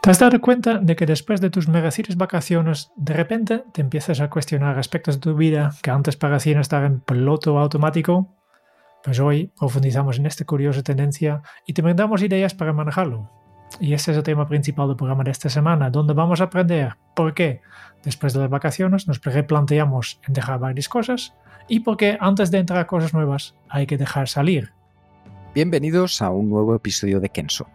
[0.00, 4.20] ¿Te has dado cuenta de que después de tus merecidas vacaciones, de repente te empiezas
[4.20, 8.28] a cuestionar aspectos de tu vida que antes parecían estar en piloto automático?
[9.02, 13.28] Pues hoy profundizamos en esta curiosa tendencia y te mandamos ideas para manejarlo.
[13.80, 16.94] Y este es el tema principal del programa de esta semana, donde vamos a aprender
[17.16, 17.60] por qué
[18.04, 21.34] después de las vacaciones nos replanteamos en dejar varias cosas
[21.66, 24.72] y por qué antes de entrar a cosas nuevas hay que dejar salir.
[25.54, 27.68] Bienvenidos a un nuevo episodio de Kenso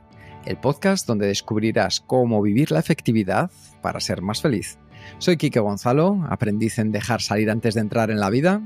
[0.46, 4.78] el podcast donde descubrirás cómo vivir la efectividad para ser más feliz.
[5.18, 8.62] Soy Kike Gonzalo, aprendiz en dejar salir antes de entrar en la vida.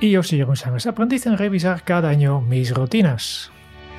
[0.00, 3.50] Y yo soy González, aprendiz en revisar cada año mis rutinas.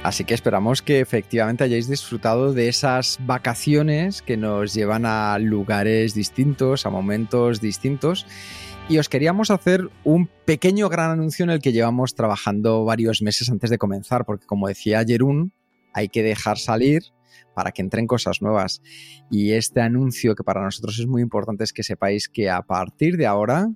[0.03, 6.13] Así que esperamos que efectivamente hayáis disfrutado de esas vacaciones que nos llevan a lugares
[6.13, 8.25] distintos, a momentos distintos.
[8.89, 13.49] Y os queríamos hacer un pequeño gran anuncio en el que llevamos trabajando varios meses
[13.49, 15.53] antes de comenzar, porque como decía Jerún,
[15.93, 17.03] hay que dejar salir
[17.53, 18.81] para que entren cosas nuevas.
[19.29, 23.17] Y este anuncio que para nosotros es muy importante es que sepáis que a partir
[23.17, 23.69] de ahora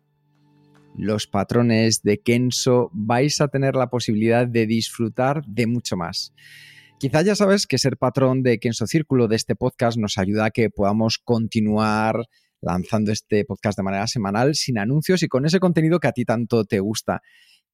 [0.96, 6.34] los patrones de Kenso vais a tener la posibilidad de disfrutar de mucho más.
[7.00, 10.50] Quizá ya sabes que ser patrón de Kenso Círculo de este podcast nos ayuda a
[10.50, 12.26] que podamos continuar
[12.62, 16.26] lanzando este podcast de manera semanal sin anuncios y con ese contenido que a ti
[16.26, 17.22] tanto te gusta.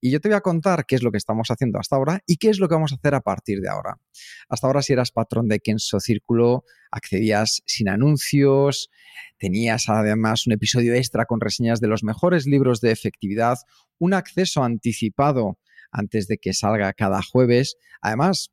[0.06, 2.36] Y yo te voy a contar qué es lo que estamos haciendo hasta ahora y
[2.36, 4.02] qué es lo que vamos a hacer a partir de ahora.
[4.50, 8.90] Hasta ahora, si eras patrón de Kenso Círculo, accedías sin anuncios,
[9.38, 13.60] tenías además un episodio extra con reseñas de los mejores libros de efectividad,
[13.98, 15.58] un acceso anticipado
[15.90, 17.78] antes de que salga cada jueves.
[18.02, 18.52] Además,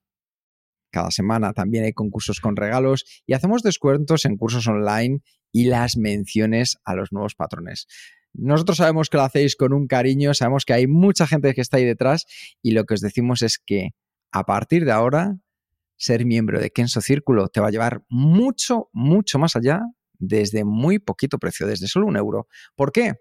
[0.92, 5.18] cada semana también hay concursos con regalos y hacemos descuentos en cursos online
[5.50, 7.88] y las menciones a los nuevos patrones.
[8.32, 11.78] Nosotros sabemos que lo hacéis con un cariño, sabemos que hay mucha gente que está
[11.78, 12.26] ahí detrás
[12.62, 13.90] y lo que os decimos es que
[14.32, 15.36] a partir de ahora,
[15.96, 19.82] ser miembro de Kenso Círculo te va a llevar mucho, mucho más allá
[20.18, 22.46] desde muy poquito precio, desde solo un euro.
[22.76, 23.14] ¿Por qué?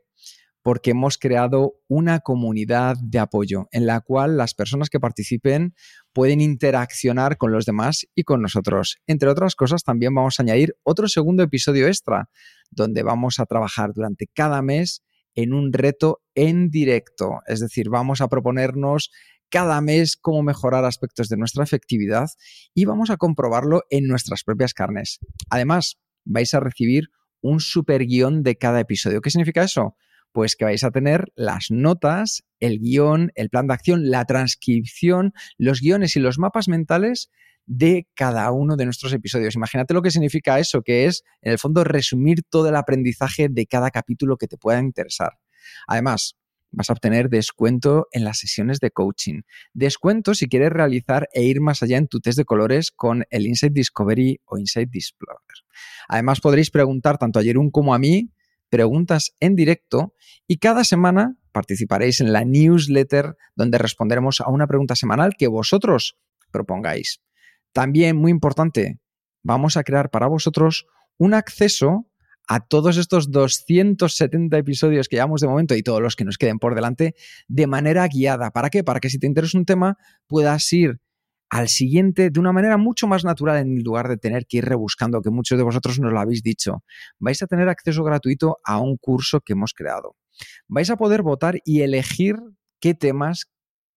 [0.70, 5.74] Porque hemos creado una comunidad de apoyo en la cual las personas que participen
[6.14, 9.00] pueden interaccionar con los demás y con nosotros.
[9.08, 12.30] Entre otras cosas, también vamos a añadir otro segundo episodio extra
[12.70, 15.02] donde vamos a trabajar durante cada mes
[15.34, 17.40] en un reto en directo.
[17.48, 19.10] Es decir, vamos a proponernos
[19.50, 22.30] cada mes cómo mejorar aspectos de nuestra efectividad
[22.76, 25.18] y vamos a comprobarlo en nuestras propias carnes.
[25.50, 27.06] Además, vais a recibir
[27.42, 29.22] un super guion de cada episodio.
[29.22, 29.96] ¿Qué significa eso?
[30.32, 35.34] Pues que vais a tener las notas, el guion, el plan de acción, la transcripción,
[35.58, 37.30] los guiones y los mapas mentales
[37.66, 39.56] de cada uno de nuestros episodios.
[39.56, 43.68] Imagínate lo que significa eso, que es, en el fondo, resumir todo el aprendizaje de
[43.68, 45.38] cada capítulo que te pueda interesar.
[45.88, 46.36] Además,
[46.72, 49.42] vas a obtener descuento en las sesiones de coaching.
[49.74, 53.46] Descuento si quieres realizar e ir más allá en tu test de colores con el
[53.46, 55.40] Insight Discovery o Insight Explorer.
[56.08, 58.32] Además, podréis preguntar tanto a Jerún como a mí
[58.70, 60.14] preguntas en directo
[60.48, 66.18] y cada semana participaréis en la newsletter donde responderemos a una pregunta semanal que vosotros
[66.52, 67.22] propongáis.
[67.74, 69.00] También, muy importante,
[69.44, 70.86] vamos a crear para vosotros
[71.18, 72.08] un acceso
[72.48, 76.58] a todos estos 270 episodios que llevamos de momento y todos los que nos queden
[76.58, 77.14] por delante
[77.48, 78.50] de manera guiada.
[78.50, 78.84] ¿Para qué?
[78.84, 81.00] Para que si te interesa un tema puedas ir
[81.50, 85.22] al siguiente de una manera mucho más natural en lugar de tener que ir rebuscando,
[85.22, 86.84] que muchos de vosotros nos lo habéis dicho.
[87.18, 90.16] Vais a tener acceso gratuito a un curso que hemos creado.
[90.68, 92.36] Vais a poder votar y elegir
[92.80, 93.52] qué temas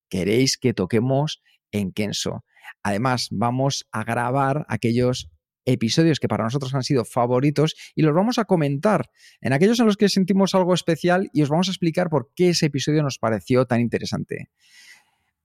[0.09, 2.45] queréis que toquemos en Kenso.
[2.83, 5.31] Además, vamos a grabar aquellos
[5.65, 9.11] episodios que para nosotros han sido favoritos y los vamos a comentar
[9.41, 12.51] en aquellos en los que sentimos algo especial y os vamos a explicar por qué
[12.51, 14.51] ese episodio nos pareció tan interesante.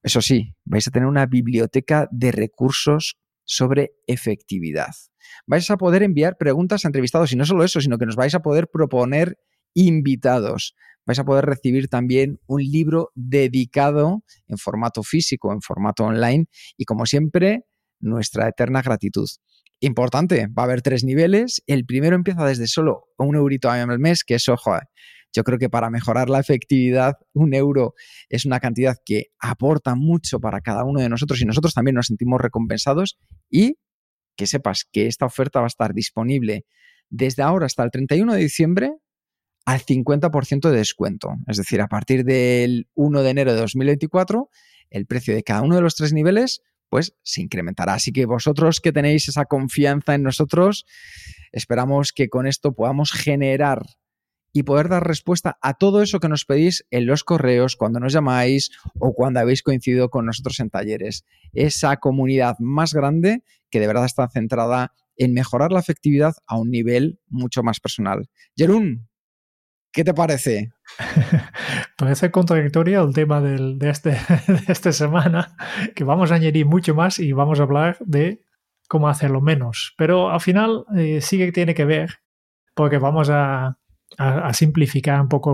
[0.08, 4.96] Eso sí, vais a tener una biblioteca de recursos sobre efectividad.
[5.46, 8.34] Vais a poder enviar preguntas a entrevistados y no solo eso, sino que nos vais
[8.34, 9.38] a poder proponer
[9.74, 10.74] invitados
[11.08, 16.46] vais a poder recibir también un libro dedicado en formato físico, en formato online
[16.76, 17.64] y como siempre,
[18.00, 19.28] nuestra eterna gratitud.
[19.80, 21.64] Importante, va a haber tres niveles.
[21.66, 24.78] El primero empieza desde solo un eurito al mes, que es, ojo,
[25.34, 27.94] Yo creo que para mejorar la efectividad, un euro
[28.30, 32.08] es una cantidad que aporta mucho para cada uno de nosotros y nosotros también nos
[32.08, 33.18] sentimos recompensados
[33.50, 33.78] y
[34.36, 36.66] que sepas que esta oferta va a estar disponible
[37.10, 38.94] desde ahora hasta el 31 de diciembre
[39.66, 41.36] al 50% de descuento.
[41.48, 44.50] Es decir, a partir del 1 de enero de 2024,
[44.90, 47.96] el precio de cada uno de los tres niveles pues se incrementará.
[47.96, 50.86] Así que vosotros que tenéis esa confianza en nosotros,
[51.52, 53.82] esperamos que con esto podamos generar
[54.58, 58.12] y poder dar respuesta a todo eso que nos pedís en los correos, cuando nos
[58.12, 61.26] llamáis o cuando habéis coincidido con nosotros en talleres.
[61.54, 66.72] Esa comunidad más grande que de verdad está centrada en mejorar la efectividad a un
[66.72, 68.32] nivel mucho más personal.
[68.56, 69.08] Jerún,
[69.92, 70.72] ¿qué te parece?
[71.98, 74.10] Parece contradictorio el tema de, este,
[74.48, 75.56] de esta semana,
[75.94, 78.42] que vamos a añadir mucho más y vamos a hablar de
[78.88, 79.94] cómo hacerlo menos.
[80.00, 82.22] Pero al final eh, sí que tiene que ver,
[82.74, 83.78] porque vamos a,
[84.54, 85.52] simplificar un poco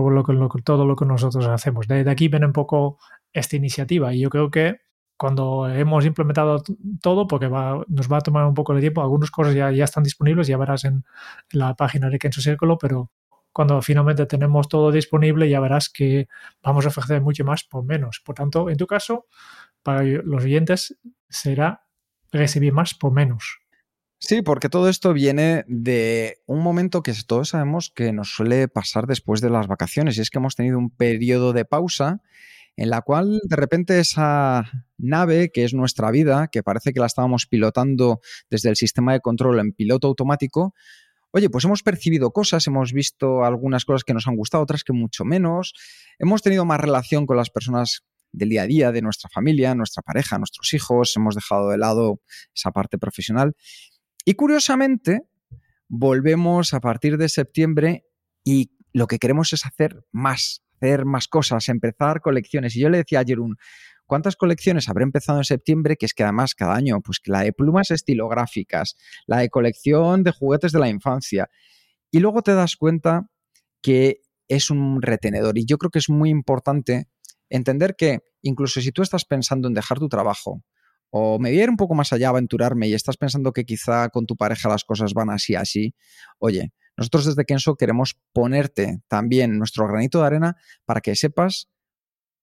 [0.64, 1.86] todo lo que nosotros hacemos.
[1.88, 2.98] De, aquí viene un poco
[3.32, 4.80] esta iniciativa y yo creo que
[5.16, 6.62] cuando hemos implementado
[7.00, 10.02] todo, porque nos va a tomar un poco de tiempo, algunas cosas ya, ya están
[10.02, 11.04] disponibles, ya verás en,
[11.52, 13.10] la página de Kenzo Círculo, pero
[13.52, 16.26] cuando finalmente tenemos todo disponible ya verás que
[16.62, 18.20] vamos a ofrecer mucho más por menos.
[18.24, 19.26] Por tanto, en tu caso,
[19.82, 20.98] para los oyentes
[21.28, 21.84] será
[22.32, 23.63] recibir más por menos.
[24.26, 29.06] Sí, porque todo esto viene de un momento que todos sabemos que nos suele pasar
[29.06, 32.22] después de las vacaciones y es que hemos tenido un periodo de pausa
[32.74, 34.64] en la cual de repente esa
[34.96, 39.20] nave, que es nuestra vida, que parece que la estábamos pilotando desde el sistema de
[39.20, 40.74] control en piloto automático,
[41.30, 44.94] oye, pues hemos percibido cosas, hemos visto algunas cosas que nos han gustado, otras que
[44.94, 45.74] mucho menos,
[46.18, 50.02] hemos tenido más relación con las personas del día a día, de nuestra familia, nuestra
[50.02, 52.20] pareja, nuestros hijos, hemos dejado de lado
[52.54, 53.54] esa parte profesional.
[54.24, 55.28] Y curiosamente,
[55.88, 58.06] volvemos a partir de septiembre
[58.42, 62.74] y lo que queremos es hacer más, hacer más cosas, empezar colecciones.
[62.76, 63.56] Y yo le decía a Jerún,
[64.06, 65.96] ¿cuántas colecciones habré empezado en septiembre?
[65.96, 70.30] Que es que además cada año, pues la de plumas estilográficas, la de colección de
[70.30, 71.48] juguetes de la infancia.
[72.10, 73.28] Y luego te das cuenta
[73.82, 75.58] que es un retenedor.
[75.58, 77.08] Y yo creo que es muy importante
[77.50, 80.62] entender que incluso si tú estás pensando en dejar tu trabajo,
[81.10, 84.08] o me voy a ir un poco más allá, aventurarme y estás pensando que quizá
[84.08, 85.94] con tu pareja las cosas van así, así,
[86.38, 91.68] oye, nosotros desde Kenso queremos ponerte también nuestro granito de arena para que sepas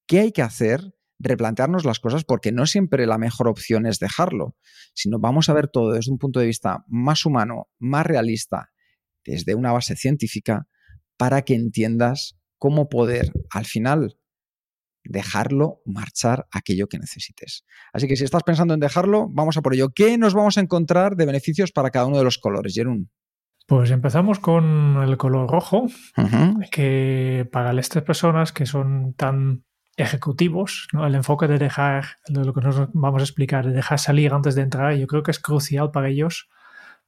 [0.08, 4.56] qué hay que hacer, replantearnos las cosas, porque no siempre la mejor opción es dejarlo,
[4.94, 8.72] sino vamos a ver todo desde un punto de vista más humano, más realista,
[9.24, 10.68] desde una base científica,
[11.18, 14.18] para que entiendas cómo poder al final
[15.04, 17.66] dejarlo marchar aquello que necesites.
[17.94, 19.90] Así que si estás pensando en dejarlo, vamos a por ello.
[19.94, 23.10] ¿Qué nos vamos a encontrar de beneficios para cada uno de los colores, Jerún?
[23.68, 25.88] Pues empezamos con el color rojo,
[26.72, 29.64] que para estas personas que son tan
[29.96, 34.34] ejecutivos, el enfoque de dejar, de lo que nos vamos a explicar, de dejar salir
[34.34, 36.50] antes de entrar, yo creo que es crucial para ellos,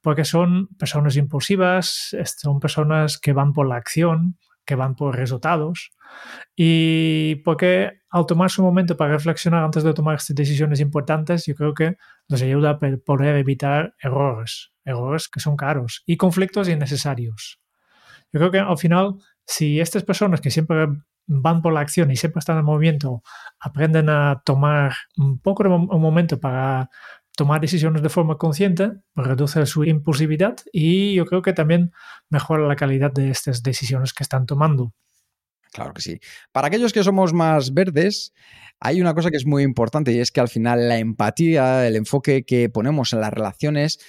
[0.01, 5.91] porque son personas impulsivas, son personas que van por la acción, que van por resultados,
[6.55, 11.55] y porque al tomarse un momento para reflexionar antes de tomar estas decisiones importantes, yo
[11.55, 11.97] creo que
[12.29, 17.59] nos ayuda a poder evitar errores, errores que son caros y conflictos innecesarios.
[18.31, 19.15] Yo creo que al final,
[19.45, 20.87] si estas personas que siempre
[21.25, 23.23] van por la acción y siempre están en movimiento,
[23.59, 26.89] aprenden a tomar un poco de un momento para
[27.35, 31.91] tomar decisiones de forma consciente, reduce su impulsividad y yo creo que también
[32.29, 34.93] mejora la calidad de estas decisiones que están tomando.
[35.71, 36.19] Claro que sí.
[36.51, 38.33] Para aquellos que somos más verdes,
[38.79, 41.95] hay una cosa que es muy importante y es que al final la empatía, el
[41.95, 43.99] enfoque que ponemos en las relaciones,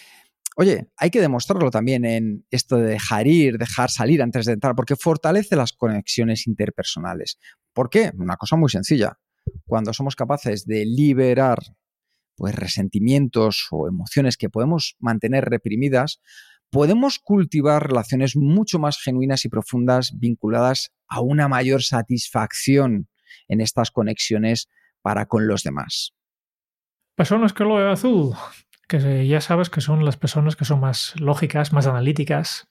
[0.56, 4.74] oye, hay que demostrarlo también en esto de dejar ir, dejar salir antes de entrar,
[4.74, 7.38] porque fortalece las conexiones interpersonales.
[7.72, 8.12] ¿Por qué?
[8.18, 9.18] Una cosa muy sencilla.
[9.66, 11.58] Cuando somos capaces de liberar
[12.36, 16.20] pues resentimientos o emociones que podemos mantener reprimidas,
[16.70, 23.08] podemos cultivar relaciones mucho más genuinas y profundas vinculadas a una mayor satisfacción
[23.48, 24.68] en estas conexiones
[25.02, 26.14] para con los demás.
[27.14, 28.34] Personas que lo azul,
[28.88, 32.68] que ya sabes que son las personas que son más lógicas, más analíticas,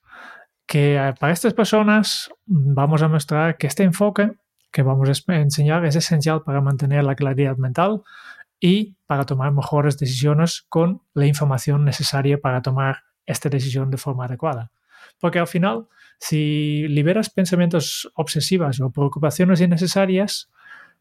[0.65, 4.31] que para estas personas vamos a mostrar que este enfoque
[4.71, 8.01] que vamos a enseñar es esencial para mantener la claridad mental
[8.63, 14.23] y para tomar mejores decisiones con la información necesaria para tomar esta decisión de forma
[14.23, 14.71] adecuada.
[15.19, 20.49] Porque al final, si liberas pensamientos obsesivos o preocupaciones innecesarias,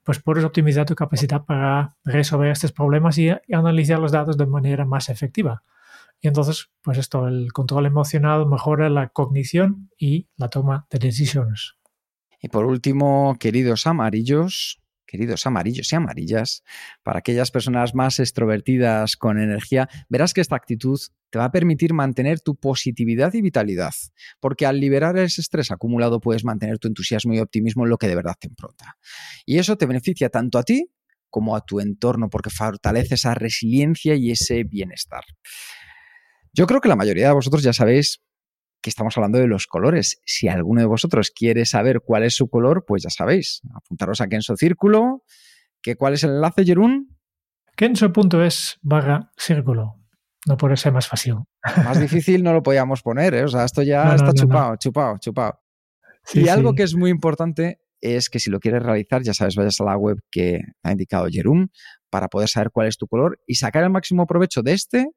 [0.02, 4.84] pues puedes optimizar tu capacidad para resolver estos problemas y, analizar los datos de manera
[4.84, 5.62] más efectiva.
[6.20, 11.76] Y entonces, pues esto, el control emocional mejora la cognición y la toma de decisiones.
[12.40, 14.81] Y por último, queridos amarillos,
[15.12, 16.64] queridos amarillos y amarillas,
[17.02, 21.92] para aquellas personas más extrovertidas con energía, verás que esta actitud te va a permitir
[21.92, 23.92] mantener tu positividad y vitalidad,
[24.40, 28.08] porque al liberar ese estrés acumulado puedes mantener tu entusiasmo y optimismo en lo que
[28.08, 28.96] de verdad te impronta.
[29.44, 30.90] Y eso te beneficia tanto a ti
[31.28, 35.24] como a tu entorno, porque fortalece esa resiliencia y ese bienestar.
[36.54, 38.22] Yo creo que la mayoría de vosotros ya sabéis
[38.82, 40.20] que estamos hablando de los colores.
[40.26, 44.34] Si alguno de vosotros quiere saber cuál es su color, pues ya sabéis, apuntaros aquí
[44.34, 45.24] en su círculo.
[45.80, 47.16] ¿Qué, ¿Cuál es el enlace, Jerún?
[47.76, 49.94] Kenso.es barra círculo.
[50.46, 51.36] No puede ser más fácil.
[51.84, 53.44] Más difícil no lo podíamos poner, ¿eh?
[53.44, 55.62] O sea, esto ya está chupado, chupado, chupado,
[56.32, 59.80] y algo que es muy importante es que si lo quieres realizar, ya sabes, vayas
[59.80, 61.70] a la web que ha indicado Jerún
[62.10, 65.08] para poder saber cuál es tu color y sacar el máximo provecho de este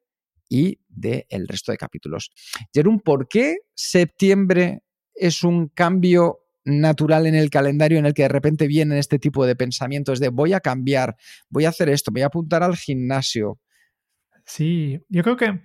[0.48, 2.30] y del resto de capítulos.
[2.72, 4.82] Jerún, ¿por qué septiembre
[5.14, 9.46] es un cambio natural en el calendario en el que de repente vienen este tipo
[9.46, 11.16] de pensamientos de voy a cambiar,
[11.48, 13.60] voy a hacer esto, voy a apuntar al gimnasio?
[14.44, 15.60] Sí, yo creo que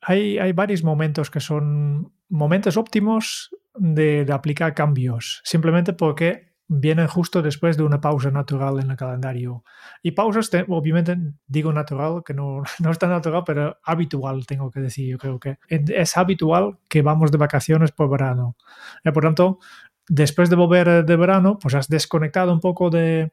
[0.00, 7.08] hay, hay varios momentos que son momentos óptimos de, de aplicar cambios, simplemente porque vienen
[7.08, 9.64] justo después de una pausa natural en el calendario.
[10.04, 11.16] Y pausas, obviamente
[11.48, 15.08] digo natural, que no, no es tan natural, pero habitual, tengo que decir.
[15.08, 18.56] Yo creo que es habitual que vamos de vacaciones por verano.
[19.04, 19.58] Y eh, por tanto,
[20.08, 23.32] después de volver de verano, pues has desconectado un poco de,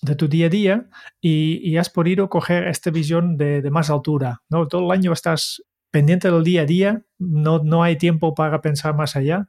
[0.00, 0.86] de tu día a día
[1.20, 4.42] y, y, has podido coger esta visión de, de, más altura.
[4.48, 4.66] ¿no?
[4.66, 8.96] Todo el año estás pendiente del día a día, no, no hay tiempo para pensar
[8.96, 9.48] más allá.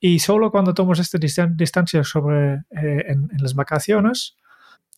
[0.00, 4.36] Y solo cuando tomas esta distancia sobre, eh, en, las vacaciones,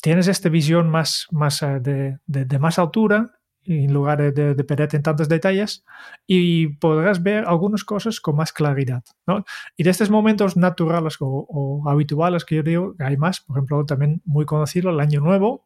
[0.02, 4.96] tienes esta visión más, más eh, de, de, más altura en lugar de, de, perderte
[4.96, 5.84] en tantos detalles
[6.26, 9.04] y podrás ver algunas cosas con más claridad.
[9.26, 9.44] ¿no?
[9.76, 13.84] Y de estos momentos naturales o, o, habituales que yo digo, hay más, por ejemplo,
[13.84, 15.64] también muy conocido el Año Nuevo,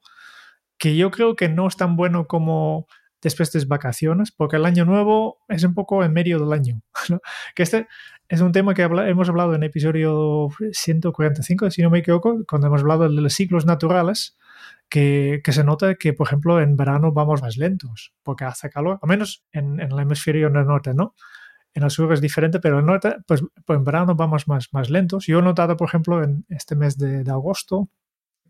[0.79, 2.89] que yo creo que no es tan bueno como
[3.23, 6.83] después de vacaciones, porque el año nuevo es un poco en medio del año.
[7.09, 7.21] ¿no?
[7.55, 7.87] Que este
[8.29, 12.81] es un tema que hemos hablado en episodio 145, si no me equivoco, cuando hemos
[12.81, 14.37] hablado de los ciclos naturales,
[14.89, 18.99] que, que, se nota que, por ejemplo, en verano vamos más lentos, porque hace calor,
[19.01, 21.15] al menos en, en el hemisferio norte, ¿no?
[21.75, 24.69] En el sur es diferente, pero en el norte, pues, pues, en verano vamos más,
[24.73, 25.27] más lentos.
[25.27, 27.89] Yo he notado, por ejemplo, en este mes de, de agosto,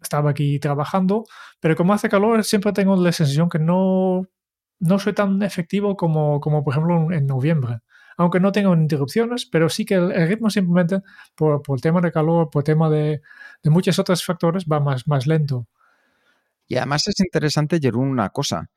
[0.02, 1.24] estaba aquí trabajando,
[1.60, 4.26] pero como hace calor siempre tengo la sensación que no
[4.82, 7.80] no soy tan efectivo como, como por ejemplo en noviembre.
[8.16, 11.00] Aunque no tengo interrupciones, pero sí que el, ritmo simplemente
[11.34, 13.22] por, por, el tema de calor, por el tema de,
[13.62, 15.68] de, muchos otros factores va más, más lento.
[16.66, 18.70] Y además es interesante, Jerún, una cosa,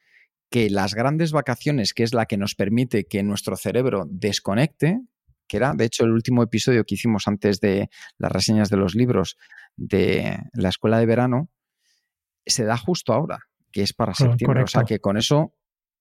[0.50, 5.01] que las grandes vacaciones, que es la que nos permite que nuestro cerebro desconecte,
[5.47, 8.93] que era de hecho el último episodio que hicimos antes de las reseñas de los
[8.93, 9.38] libros
[9.75, 11.50] de la escuela de verano,
[12.45, 13.39] se da justo ahora,
[13.71, 14.62] que es para septiembre.
[14.62, 14.65] Correcto.
[14.65, 15.55] O sea que con eso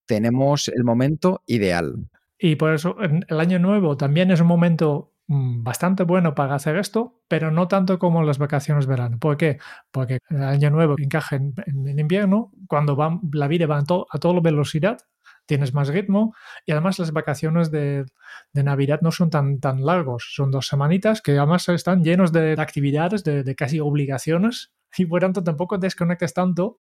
[0.06, 2.08] tenemos el momento ideal.
[2.38, 6.76] Y por eso el año nuevo también es un momento mm, bastante bueno para hacer
[6.76, 9.18] esto, pero no tanto como las vacaciones verano.
[9.18, 9.58] ¿Por qué?
[9.90, 14.06] Porque el año nuevo encaja en, en invierno, cuando va, la vida va a, to,
[14.10, 14.98] a toda velocidad,
[15.46, 16.34] tienes más ritmo
[16.66, 18.04] y además las vacaciones de,
[18.52, 22.54] de, Navidad no son tan, tan largos, son dos semanitas que además están llenos de
[22.58, 26.80] actividades, de, casi obligaciones y por tanto tampoco desconectes tanto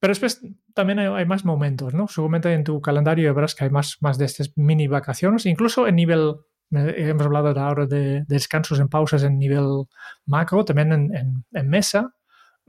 [0.00, 0.40] pero después
[0.74, 2.06] también hay, más momentos, ¿no?
[2.08, 5.96] Seguramente en tu calendario verás que hay más, más de estas mini vacaciones, incluso en
[5.96, 6.36] nivel,
[6.70, 9.86] hemos hablado ahora de, de descansos en pausas en nivel
[10.26, 12.14] macro, también en, mesa,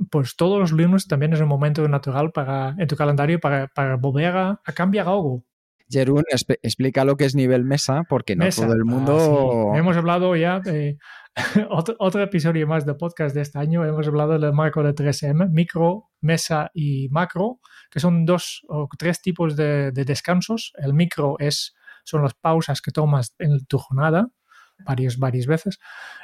[0.10, 3.96] pues todos los lunes también es un momento natural para, en tu calendario para, para
[3.96, 5.44] volver a cambiar algo.
[5.90, 6.24] Jerún,
[6.62, 8.64] explica lo que es nivel mesa, porque no mesa.
[8.64, 9.16] todo el mundo.
[9.18, 9.80] Ah, sí.
[9.80, 10.98] Hemos hablado ya de
[11.70, 13.84] otro, otro, episodio más de podcast de este año.
[13.86, 19.22] Hemos hablado del marco de 3M, micro, mesa y macro, que son dos o tres
[19.22, 20.74] tipos de, de descansos.
[20.78, 24.28] El micro es, son las pausas que tomas en tu jornada,
[24.86, 25.80] varias, varias veces.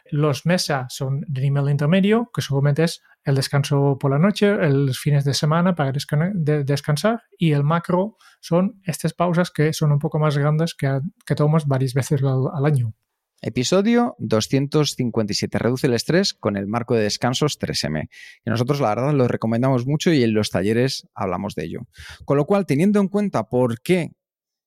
[0.10, 5.00] Los mesa son de nivel intermedio, que solamente es el descanso por la noche, los
[5.00, 7.24] fines de semana para de descansar.
[7.38, 11.66] Y el macro son estas pausas que son un poco más grandes que, que tomas
[11.66, 12.94] varias veces al, año.
[13.42, 15.58] Episodio 257.
[15.58, 18.10] Reduce el estrés con el marco de descansos 3M.
[18.44, 21.80] Que nosotros, la verdad, lo recomendamos mucho y en los talleres hablamos de ello.
[22.26, 24.12] Con lo cual, teniendo en cuenta por qué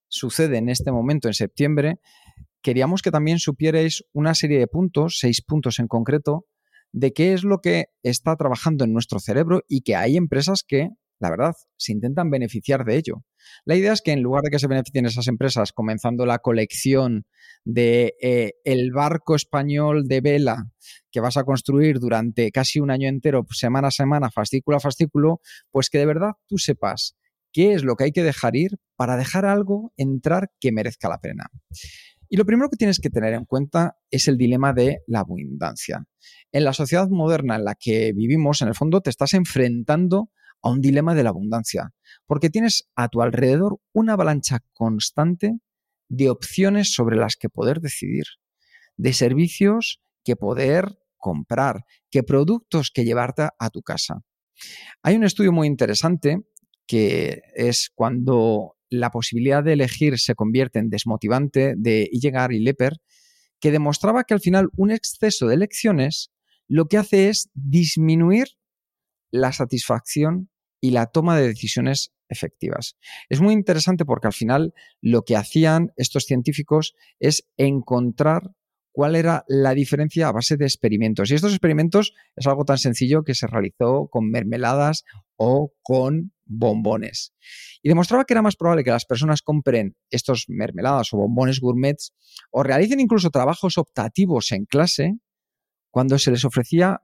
[0.08, 2.00] sucede en este momento, en septiembre,
[2.62, 6.46] queríamos que también supierais una serie de puntos, seis puntos en concreto,
[6.92, 10.90] de qué es lo que está trabajando en nuestro cerebro y que hay empresas que
[11.20, 13.24] la verdad, se intentan beneficiar de ello.
[13.64, 17.26] La idea es que en lugar de que se beneficien esas empresas comenzando la colección
[17.64, 20.64] de eh, el barco español de vela
[21.10, 25.40] que vas a construir durante casi un año entero, semana a semana, fascículo a fascículo,
[25.70, 27.16] pues que de verdad tú sepas
[27.52, 31.18] qué es lo que hay que dejar ir para dejar algo entrar que merezca la
[31.18, 31.46] pena.
[32.28, 36.04] Y lo primero que tienes que tener en cuenta es el dilema de la abundancia.
[36.52, 40.30] En la sociedad moderna en la que vivimos, en el fondo, te estás enfrentando
[40.62, 41.92] a un dilema de la abundancia,
[42.26, 45.58] porque tienes a tu alrededor una avalancha constante
[46.08, 48.24] de opciones sobre las que poder decidir,
[48.96, 54.22] de servicios que poder comprar, que productos que llevarte a tu casa.
[55.02, 56.42] Hay un estudio muy interesante
[56.86, 62.98] que es cuando la posibilidad de elegir se convierte en desmotivante de llegar y Lepper,
[63.60, 66.30] que demostraba que al final un exceso de elecciones
[66.68, 68.48] lo que hace es disminuir
[69.30, 72.96] la satisfacción y la toma de decisiones efectivas.
[73.28, 78.52] Es muy interesante porque al final lo que hacían estos científicos es encontrar
[78.92, 81.30] cuál era la diferencia a base de experimentos.
[81.30, 85.04] Y estos experimentos es algo tan sencillo que se realizó con mermeladas
[85.36, 87.32] o con bombones.
[87.82, 92.12] Y demostraba que era más probable que las personas compren estos mermeladas o bombones gourmets
[92.50, 95.14] o realicen incluso trabajos optativos en clase
[95.90, 97.00] cuando se les ofrecía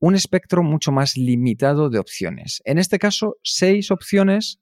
[0.00, 2.62] un espectro mucho más limitado de opciones.
[2.64, 4.60] En este caso, seis opciones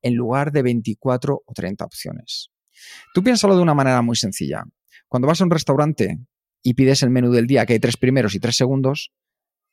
[0.00, 2.50] en lugar de 24 o 30 opciones.
[3.12, 4.64] Tú piénsalo de una manera muy sencilla.
[5.08, 6.18] Cuando vas a un restaurante
[6.62, 9.12] y pides el menú del día, que hay tres primeros y tres segundos,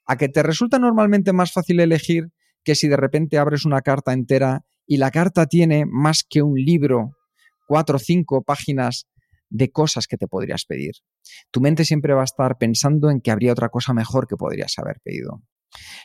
[0.06, 2.30] a que te resulta normalmente más fácil elegir
[2.66, 6.56] que si de repente abres una carta entera y la carta tiene más que un
[6.56, 7.12] libro,
[7.68, 9.08] cuatro o cinco páginas
[9.50, 10.96] de cosas que te podrías pedir.
[11.52, 14.74] Tu mente siempre va a estar pensando en que habría otra cosa mejor que podrías
[14.78, 15.44] haber pedido.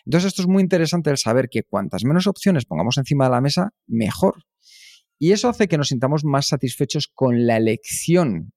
[0.05, 3.41] Entonces esto es muy interesante el saber que cuantas menos opciones pongamos encima de la
[3.41, 4.45] mesa, mejor.
[5.19, 8.53] Y eso hace que nos sintamos más satisfechos con la elección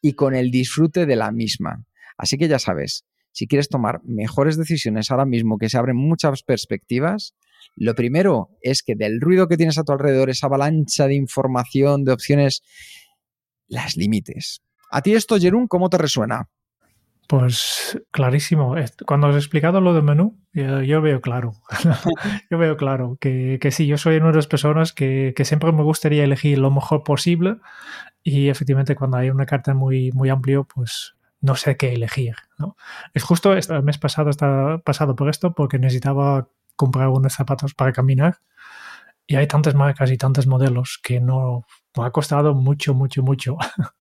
[0.00, 1.84] y con el disfrute de la misma.
[2.16, 6.42] Así que ya sabes, si quieres tomar mejores decisiones ahora mismo que se abren muchas
[6.42, 7.34] perspectivas,
[7.76, 12.04] lo primero es que del ruido que tienes a tu alrededor, esa avalancha de información,
[12.04, 12.62] de opciones,
[13.68, 14.62] las limites.
[14.90, 16.48] ¿A ti esto, Jerún, cómo te resuena?
[17.28, 18.74] Pues clarísimo.
[19.06, 21.52] Cuando has explicado lo del menú, yo, veo claro.
[22.50, 25.70] yo veo claro que, que, sí, yo soy una de las personas que, que, siempre
[25.70, 27.58] me gustaría elegir lo mejor posible
[28.24, 32.36] y efectivamente cuando hay una carta muy, muy amplio, pues no sé qué elegir.
[32.58, 32.76] ¿no?
[33.14, 37.92] Es justo el mes pasado está pasado por esto porque necesitaba comprar unos zapatos para
[37.92, 38.38] caminar
[39.26, 41.64] y hay tantas marcas y tantos modelos que no
[41.96, 43.56] me ha costado mucho, mucho, mucho.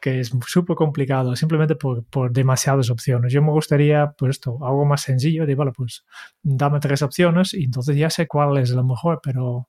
[0.00, 3.32] que es súper complicado, simplemente por, por, demasiadas opciones.
[3.32, 6.04] Yo me gustaría, pues esto, algo más sencillo, de, vale, pues
[6.42, 9.68] dame tres opciones y entonces ya sé cuál es la mejor, pero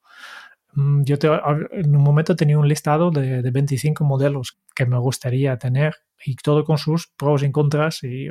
[0.75, 5.57] yo te, en un momento tenía un listado de, de, 25 modelos que me gustaría
[5.57, 8.29] tener y todo con sus pros y contras y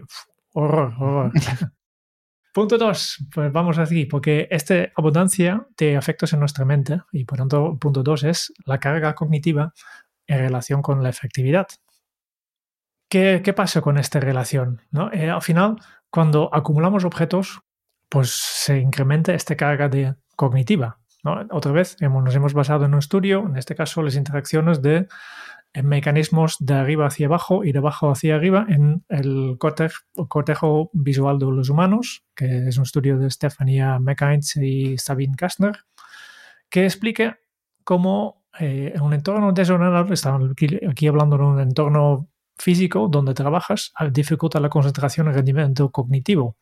[0.52, 1.32] horror, horror.
[2.52, 7.38] Punto dos, pues vamos así, porque esta abundancia de efectos en nuestra mente y por
[7.38, 9.72] tanto, punto dos es la carga cognitiva
[10.26, 11.66] en relación con la efectividad.
[13.08, 14.82] ¿Qué, qué pasa con esta relación?
[14.90, 15.10] ¿no?
[15.12, 15.76] Eh, al final,
[16.10, 17.62] cuando acumulamos objetos,
[18.10, 21.01] pues se incrementa esta carga de cognitiva.
[21.22, 21.46] ¿No?
[21.50, 25.08] Otra vez, hemos, nos hemos basado en un estudio, en este caso las interacciones de
[25.74, 31.38] en mecanismos de arriba hacia abajo y de abajo hacia arriba en el cortejo, visual
[31.38, 35.78] de los humanos, que es un estudio de Stefania McInnes y Sabine Kastner,
[36.68, 37.38] que explica
[37.84, 43.92] cómo eh, en un entorno desordenado, estamos aquí, hablando de un entorno físico donde trabajas,
[44.12, 46.58] dificulta la concentración y rendimiento cognitivo.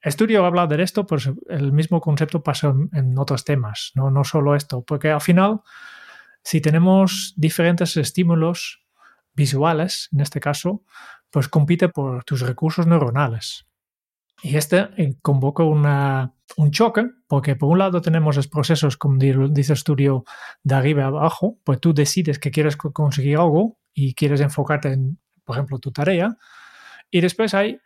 [0.00, 4.10] Estudio habla de esto, pues el mismo concepto pasa en, otros temas, ¿no?
[4.10, 5.60] no solo esto, porque al final
[6.44, 8.80] si tenemos diferentes estímulos
[9.34, 10.82] visuales, en este caso,
[11.30, 13.66] pues compite por tus recursos neuronales.
[14.42, 19.18] Y este eh, convoca una, un choque, porque por un lado tenemos los procesos, como
[19.18, 20.24] dice el estudio,
[20.62, 25.18] de arriba a abajo, pues tú decides que quieres conseguir algo y quieres enfocarte en,
[25.44, 26.38] por ejemplo, tu tarea,
[27.10, 27.80] y después hay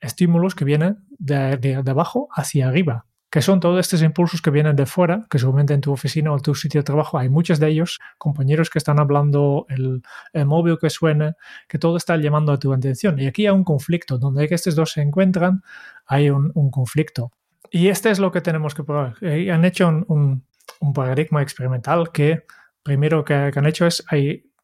[0.00, 4.86] estímulos que vienen de, abajo hacia arriba, que son todos estos impulsos que vienen de
[4.86, 7.68] fuera, que seguramente en tu oficina o en tu sitio de trabajo hay muchos de
[7.68, 10.02] ellos, compañeros que están hablando, el,
[10.46, 11.36] móvil que suena,
[11.68, 13.18] que todo está llamando a tu atención.
[13.18, 15.62] Y aquí hay un conflicto, donde que estos dos se encuentran,
[16.06, 17.32] hay un, conflicto.
[17.70, 19.16] Y este es lo que tenemos que probar.
[19.20, 20.44] Eh, han hecho un,
[20.94, 22.44] paradigma experimental que
[22.82, 24.04] primero que, han hecho es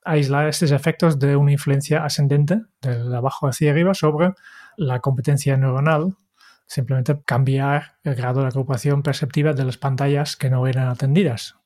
[0.04, 4.32] aislar estos efectos de una influencia ascendente, de abajo hacia arriba, sobre
[4.76, 6.16] la competencia neuronal
[6.66, 11.56] simplemente cambiar el grado de agrupación perceptiva de las pantallas que no eran atendidas.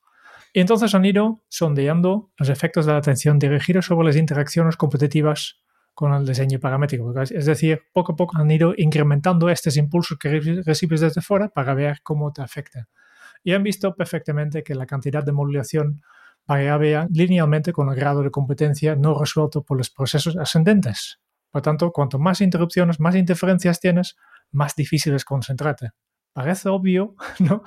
[0.52, 5.56] Y entonces han ido sondeando los efectos de la atención dirigida sobre las interacciones competitivas
[5.94, 7.12] con el diseño paramétrico.
[7.20, 11.74] Es decir, poco a poco han ido incrementando estos impulsos que recibes desde fuera para
[11.74, 12.88] ver cómo te afecta.
[13.42, 16.02] Y han visto perfectamente que la cantidad de modulación
[16.46, 21.20] variaba linealmente con el grado de competencia no resuelto por los procesos ascendentes.
[21.50, 24.16] Por tanto, cuanto más interrupciones, más interferencias tienes,
[24.50, 25.90] más difícil es concentrarte.
[26.32, 27.62] Parece obvio, ¿no?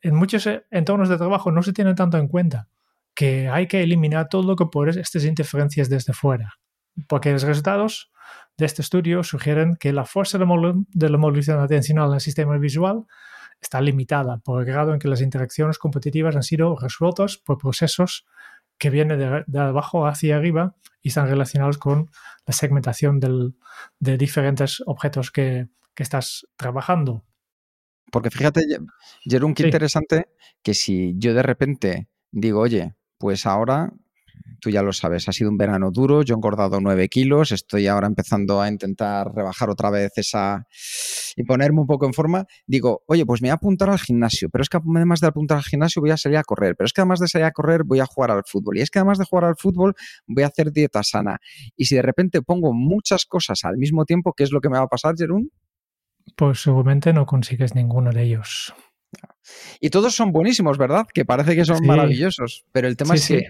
[0.00, 2.68] En muchos eh, entornos de trabajo no se tiene tanto en cuenta
[3.14, 6.54] que hay que eliminar todo lo que puedes estas interferencias desde fuera.
[7.08, 8.12] Porque los resultados
[8.56, 13.06] de este estudio sugieren que la fuerza de, la movilización atencional en el sistema visual
[13.60, 18.26] está limitada por el grado en que las interacciones competitivas han sido resueltas por procesos
[18.78, 22.10] que vienen de, abajo hacia arriba y están relacionados con
[22.46, 25.68] la segmentación de diferentes objetos que,
[26.02, 27.24] estás trabajando.
[28.10, 28.62] Porque fíjate,
[29.22, 30.26] Jerón, qué interesante
[30.62, 33.92] que si yo de repente digo, oye, pues ahora
[34.60, 37.86] tú ya lo sabes, ha sido un verano duro, yo he engordado 9 kilos, estoy
[37.86, 40.66] ahora empezando a intentar rebajar otra vez esa
[41.36, 44.48] y ponerme un poco en forma, digo, oye, pues me voy a apuntar al gimnasio,
[44.50, 46.92] pero es que además de apuntar al gimnasio voy a salir a correr, pero es
[46.92, 49.18] que además de salir a correr voy a jugar al fútbol, y es que además
[49.18, 49.94] de jugar al fútbol
[50.26, 51.38] voy a hacer dieta sana.
[51.76, 54.78] Y si de repente pongo muchas cosas al mismo tiempo, ¿qué es lo que me
[54.78, 55.50] va a pasar, Jerún?
[56.36, 58.74] Pues seguramente no consigues ninguno de ellos.
[59.80, 61.06] Y todos son buenísimos, ¿verdad?
[61.12, 63.48] Que parece que son maravillosos, pero el tema es que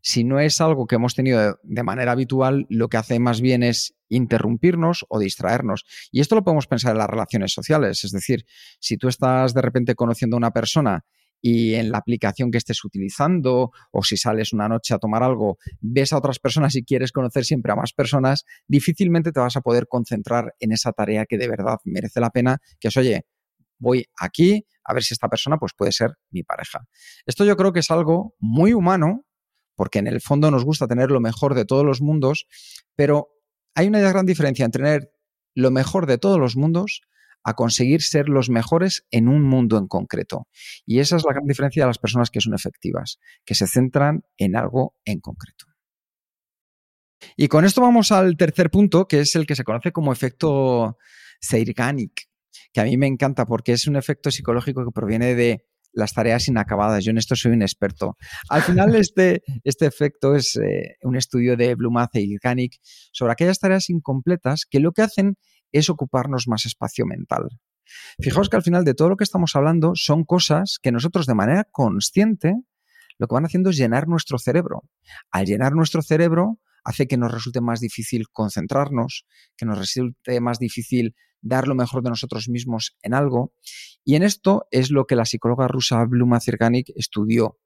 [0.00, 3.62] si no es algo que hemos tenido de manera habitual, lo que hace más bien
[3.62, 5.86] es interrumpirnos o distraernos.
[6.12, 8.04] Y esto lo podemos pensar en las relaciones sociales.
[8.04, 8.44] Es decir,
[8.80, 11.06] si tú estás de repente conociendo a una persona
[11.46, 15.58] y en la aplicación que estés utilizando o si sales una noche a tomar algo,
[15.78, 19.60] ves a otras personas y quieres conocer siempre a más personas, difícilmente te vas a
[19.60, 23.26] poder concentrar en esa tarea que de verdad merece la pena, que es, oye,
[23.78, 26.86] voy aquí a ver si esta persona pues puede ser mi pareja.
[27.26, 29.26] Esto yo creo que es algo muy humano
[29.74, 32.46] porque en el fondo nos gusta tener lo mejor de todos los mundos,
[32.96, 33.28] pero
[33.74, 35.12] hay una gran diferencia entre tener
[35.54, 37.02] lo mejor de todos los mundos
[37.44, 40.48] a conseguir ser los mejores en un mundo en concreto.
[40.86, 44.24] Y esa es la gran diferencia de las personas que son efectivas, que se centran
[44.38, 45.66] en algo en concreto.
[47.36, 50.98] Y con esto vamos al tercer punto, que es el que se conoce como efecto
[51.42, 52.28] Zeigarnik,
[52.72, 56.48] que a mí me encanta porque es un efecto psicológico que proviene de las tareas
[56.48, 57.04] inacabadas.
[57.04, 58.16] Yo en esto soy un experto.
[58.48, 62.78] Al final, este, este efecto es eh, un estudio de Blumace y Ganik
[63.12, 65.36] sobre aquellas tareas incompletas que lo que hacen
[65.74, 67.48] es ocuparnos más espacio mental.
[68.20, 71.34] Fijaos que al final de todo lo que estamos hablando son cosas que nosotros de
[71.34, 72.54] manera consciente
[73.18, 74.82] lo que van haciendo es llenar nuestro cerebro.
[75.30, 79.24] Al llenar nuestro cerebro hace que nos resulte más difícil concentrarnos,
[79.56, 83.54] que nos resulte más difícil dar lo mejor de nosotros mismos en algo.
[84.04, 87.58] Y en esto es lo que la psicóloga rusa Bluma Zirganik estudió.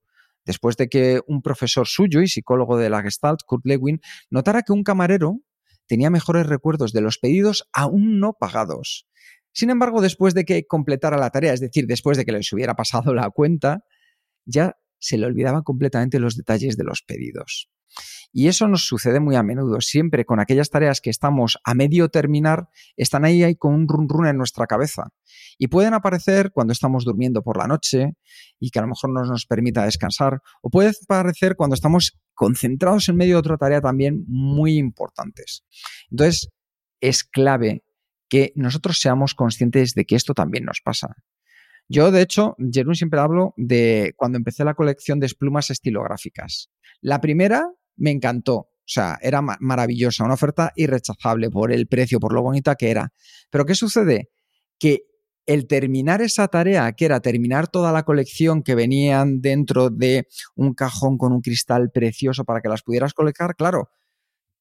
[0.45, 4.73] Después de que un profesor suyo y psicólogo de la Gestalt, Kurt Lewin, notara que
[4.73, 5.41] un camarero
[5.89, 9.09] tenía mejores recuerdos de los pedidos aún no pagados.
[9.53, 12.75] Sin embargo, después de que completara la tarea, es decir, después de que les hubiera
[12.75, 13.81] pasado la cuenta,
[14.45, 17.69] ya se le olvidaban completamente los detalles de los pedidos.
[18.33, 19.81] Y eso nos sucede muy a menudo.
[19.81, 24.27] Siempre con aquellas tareas que estamos a medio terminar, están ahí, con un run run
[24.27, 25.09] en nuestra cabeza.
[25.57, 28.13] Y pueden aparecer cuando estamos durmiendo por la noche
[28.61, 30.41] y que a lo mejor no nos permita descansar.
[30.63, 35.65] O puede aparecer cuando estamos concentrados en medio de otra tarea también muy importantes.
[36.09, 36.49] Entonces,
[37.01, 37.83] es clave
[38.29, 41.17] que nosotros seamos conscientes de que esto también nos pasa.
[41.89, 46.71] Yo, de hecho, Jerón siempre hablo de cuando empecé la colección de plumas estilográficas.
[47.01, 48.55] La primera me encantó.
[48.55, 53.13] O sea, era maravillosa, una oferta irrechazable por el precio, por lo bonita que era.
[53.51, 54.31] Pero ¿qué sucede?
[54.79, 55.08] Que
[55.49, 60.75] el terminar esa tarea, que era terminar toda la colección que venían dentro de un
[60.75, 63.89] cajón con un cristal precioso para que las pudieras colocar, claro,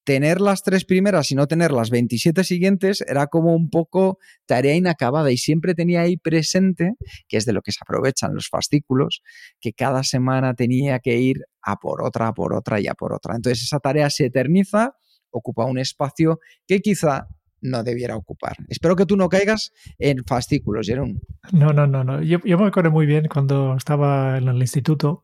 [0.05, 4.75] tener las tres primeras y no tener las 27 siguientes era como un poco tarea
[4.75, 6.93] inacabada y siempre tenía ahí presente,
[7.27, 9.21] que es de lo que se aprovechan los fascículos,
[9.59, 13.13] que cada semana tenía que ir a por otra, a por otra y a por
[13.13, 13.35] otra.
[13.35, 14.95] Entonces esa tarea se eterniza,
[15.31, 17.27] ocupa un espacio que quizá
[17.69, 18.55] no debiera ocupar.
[18.69, 21.21] Espero que tú no caigas en fascículos, Jerón.
[21.51, 22.21] No, no, no, no.
[22.21, 25.23] Yo, me acuerdo muy bien cuando estaba en el instituto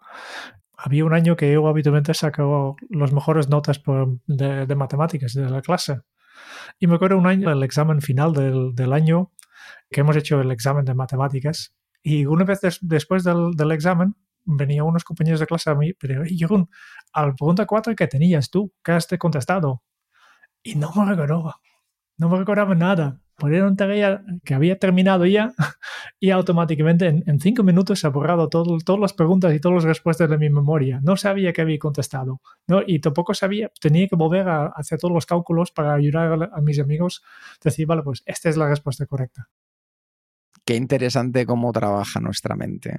[0.75, 3.81] había un año que yo habitualmente sacaba las mejores notas
[4.27, 6.01] de, matemáticas de la clase.
[6.77, 9.31] Y me acuerdo un año, el examen final del, año,
[9.89, 11.73] que hemos hecho el examen de matemáticas.
[12.01, 16.67] Y una vez después del, examen, venían unos compañeros de clase a mí, pero yo,
[17.13, 19.83] a la pregunta 4 que tenías tú, ¿qué has contestado?
[20.63, 21.61] Y no me recordaba.
[22.17, 23.19] No me recordaba nada.
[23.35, 25.53] Ponieron tarea que había terminado ya
[26.19, 29.83] y automáticamente en, cinco minutos se ha borrado todo, todas las preguntas y todas las
[29.85, 30.99] respuestas de mi memoria.
[31.03, 32.41] No sabía que había contestado.
[32.67, 32.81] ¿no?
[32.85, 36.79] Y tampoco sabía, tenía que volver a hacer todos los cálculos para ayudar a, mis
[36.79, 37.23] amigos.
[37.63, 39.49] Decir, vale, pues esta es la respuesta correcta.
[40.63, 42.95] Qué interesante cómo trabaja nuestra mente.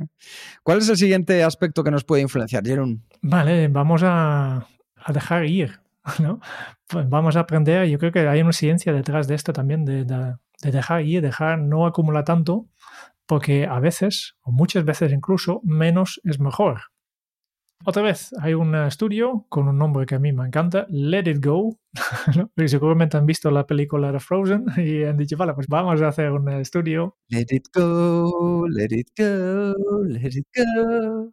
[0.63, 3.05] ¿Cuál es el siguiente aspecto que nos puede influenciar, Jerón?
[3.23, 5.84] Vale, vamos a, a dejar ir.
[6.21, 6.41] ¿no?
[6.87, 10.05] Pues vamos a aprender, yo creo que hay una ciencia detrás de esto también, de,
[10.63, 12.69] dejar ir, dejar no acumular tanto,
[13.27, 16.83] porque a veces, o muchas veces incluso, menos es mejor.
[17.87, 21.45] Otra vez, hay un estudio con un nombre que a mí me encanta, Let It
[21.45, 21.79] Go.
[22.57, 26.09] y seguramente han visto la película de Frozen y han dicho, vale, pues vamos a
[26.09, 27.19] hacer un estudio.
[27.29, 31.33] Let it go, let it go, let it go.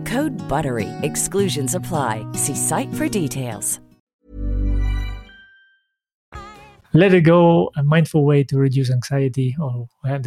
[0.05, 0.87] Code BUTTERY.
[1.03, 2.25] Exclusions apply.
[2.31, 3.79] See site for details.
[6.93, 10.19] Let it go, a mindful way to reduce anxiety, o eh,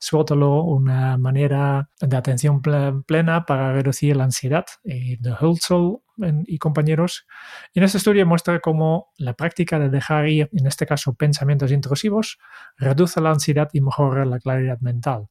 [0.00, 4.64] suéltalo una manera de atención plena para reducir la ansiedad.
[4.84, 5.98] Y de Hulsel
[6.46, 7.26] y compañeros,
[7.74, 12.38] en esta estudio muestra cómo la práctica de dejar ir, en este caso pensamientos intrusivos,
[12.78, 15.28] reduce la ansiedad y mejora la claridad mental.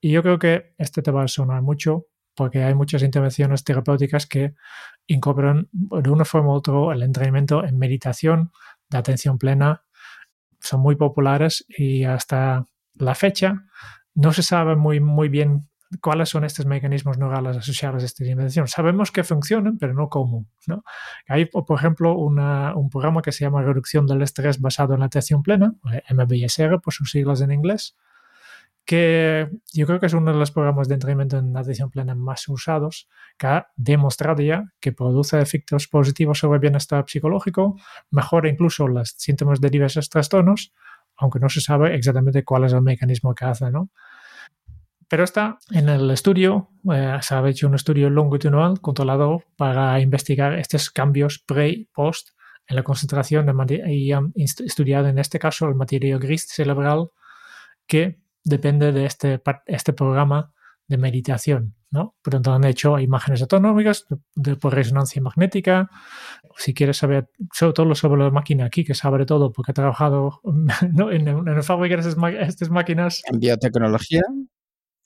[0.00, 4.26] Y yo creo que este te va a sonar mucho porque hay muchas intervenciones terapéuticas
[4.26, 4.54] que
[5.06, 8.52] incorporan de una forma u otra el entrenamiento en meditación
[8.88, 9.84] de atención plena
[10.60, 13.64] son muy populares y hasta la fecha
[14.14, 15.68] no se sabe muy, muy bien
[16.00, 18.68] cuáles son estos mecanismos neurales asociados a esta dimensión.
[18.68, 20.46] Sabemos que funcionan, pero no cómo.
[20.66, 20.84] ¿no?
[21.28, 25.42] Hay, por ejemplo, un programa que se llama Reducción del Estrés basado en la atención
[25.42, 25.74] plena,
[26.10, 27.96] MBSR por sus siglas en inglés,
[28.84, 32.48] que yo creo que es uno de los programas de entrenamiento en atención plena más
[32.48, 37.76] usados, que ha demostrado ya que produce efectos positivos sobre el bienestar psicológico,
[38.10, 40.72] mejora incluso los síntomas de diversos trastornos,
[41.16, 43.90] aunque no se sabe exactamente cuál es el mecanismo que hace, ¿no?
[45.08, 50.58] Pero está en el estudio, eh, se ha hecho un estudio longitudinal controlado para investigar
[50.58, 52.30] estos cambios pre y post
[52.66, 57.10] en la concentración de y han estudiado en este caso el material gris cerebral
[57.86, 60.52] que depende de este, este programa
[60.88, 61.74] de meditación.
[61.90, 62.16] ¿no?
[62.22, 65.90] Por tanto, han hecho imágenes autonómicas de, por resonancia magnética.
[66.56, 70.40] Si quieres saber sobre todo sobre la máquina aquí, que sabe todo porque ha trabajado
[71.12, 73.22] en, en, fabricar estas máquinas.
[73.30, 74.22] En biotecnología,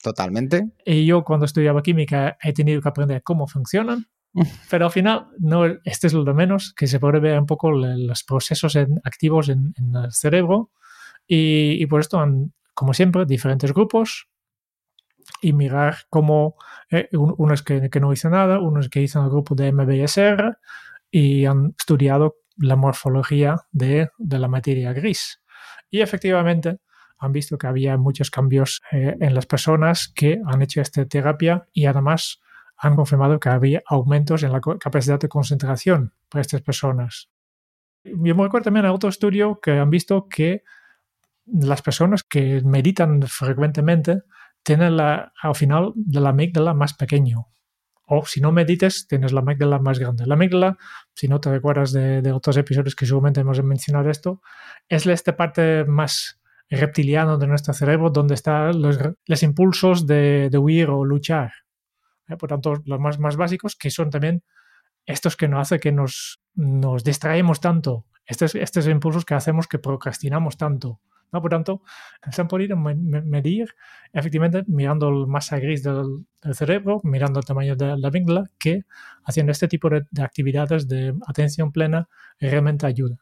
[0.01, 0.69] totalmente.
[0.85, 4.07] Y yo cuando estudiaba química he tenido que aprender cómo funcionan.
[4.69, 7.71] Pero al final, no, este es lo de menos, que se puede ver un poco
[7.71, 10.71] los procesos activos en, el cerebro
[11.27, 14.29] y, y por esto han, como siempre, diferentes grupos
[15.41, 16.57] y mirar cómo
[16.91, 20.59] eh, unos que, que, no hizo nada, unos que hizo el grupo de MBSR
[21.09, 25.41] y han estudiado la morfología de, de la materia gris.
[25.89, 26.77] Y efectivamente
[27.17, 31.67] han visto que había muchos cambios eh, en las personas que han hecho esta terapia
[31.73, 32.41] y además
[32.77, 37.31] han confirmado que había aumentos en la capacidad de concentración para estas personas.
[38.03, 40.63] Yo me recuerdo también a otro estudio que han visto que
[41.47, 44.21] las personas que meditan frecuentemente
[44.63, 47.47] tienen la, al final de la amígdala más pequeño.
[48.05, 50.25] O si no medites, tienes la amígdala más grande.
[50.25, 50.77] La amígdala,
[51.13, 54.41] si no te recuerdas de, otros episodios que seguramente hemos mencionado esto,
[54.87, 60.89] es esta parte más reptiliana de nuestro cerebro donde están los, los impulsos de, huir
[60.89, 61.51] o luchar.
[62.27, 64.43] Eh, por tanto, los más, más básicos que son también
[65.05, 69.79] estos que nos hacen que nos, nos distraemos tanto estos, estos impulsos que hacemos que
[69.79, 70.99] procrastinamos tanto.
[71.31, 71.41] ¿No?
[71.41, 71.81] Por tanto,
[72.31, 73.75] se han podido medir
[74.13, 78.85] efectivamente mirando el masa gris del, cerebro, mirando el tamaño de la vingla, que
[79.23, 82.07] haciendo este tipo de, de actividades de atención plena
[82.39, 83.17] realmente ayuda.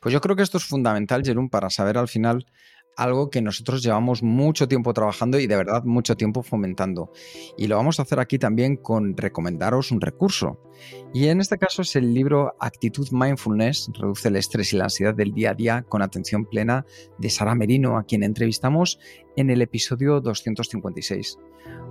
[0.00, 2.46] Pues yo creo que esto es fundamental, Jerón, para saber al final
[2.98, 7.12] algo que nosotros llevamos mucho tiempo trabajando y de verdad mucho tiempo fomentando.
[7.56, 10.60] Y lo vamos a hacer aquí también con recomendaros un recurso.
[11.14, 15.14] Y en este caso es el libro Actitud Mindfulness, reduce el estrés y la ansiedad
[15.14, 16.84] del día a día con atención plena
[17.18, 18.98] de Sara Merino, a quien entrevistamos
[19.36, 21.38] en el episodio 256.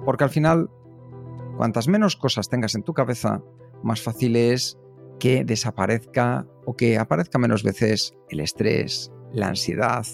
[0.04, 0.70] Porque al final,
[1.56, 3.42] cuantas menos cosas tengas en tu cabeza,
[3.82, 4.78] más fácil es
[5.20, 10.06] que desaparezca o que aparezca menos veces el estrés, la ansiedad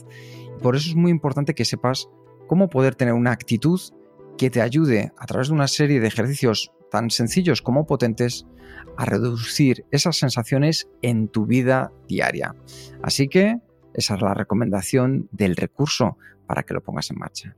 [0.63, 2.09] por eso es muy importante que sepas
[2.47, 3.79] cómo poder tener una actitud
[4.37, 8.47] que te ayude a través de una serie de ejercicios tan sencillos como potentes
[8.97, 12.55] a reducir esas sensaciones en tu vida diaria.
[13.01, 13.57] Así que
[13.93, 17.55] esa es la recomendación del recurso para que lo pongas en marcha.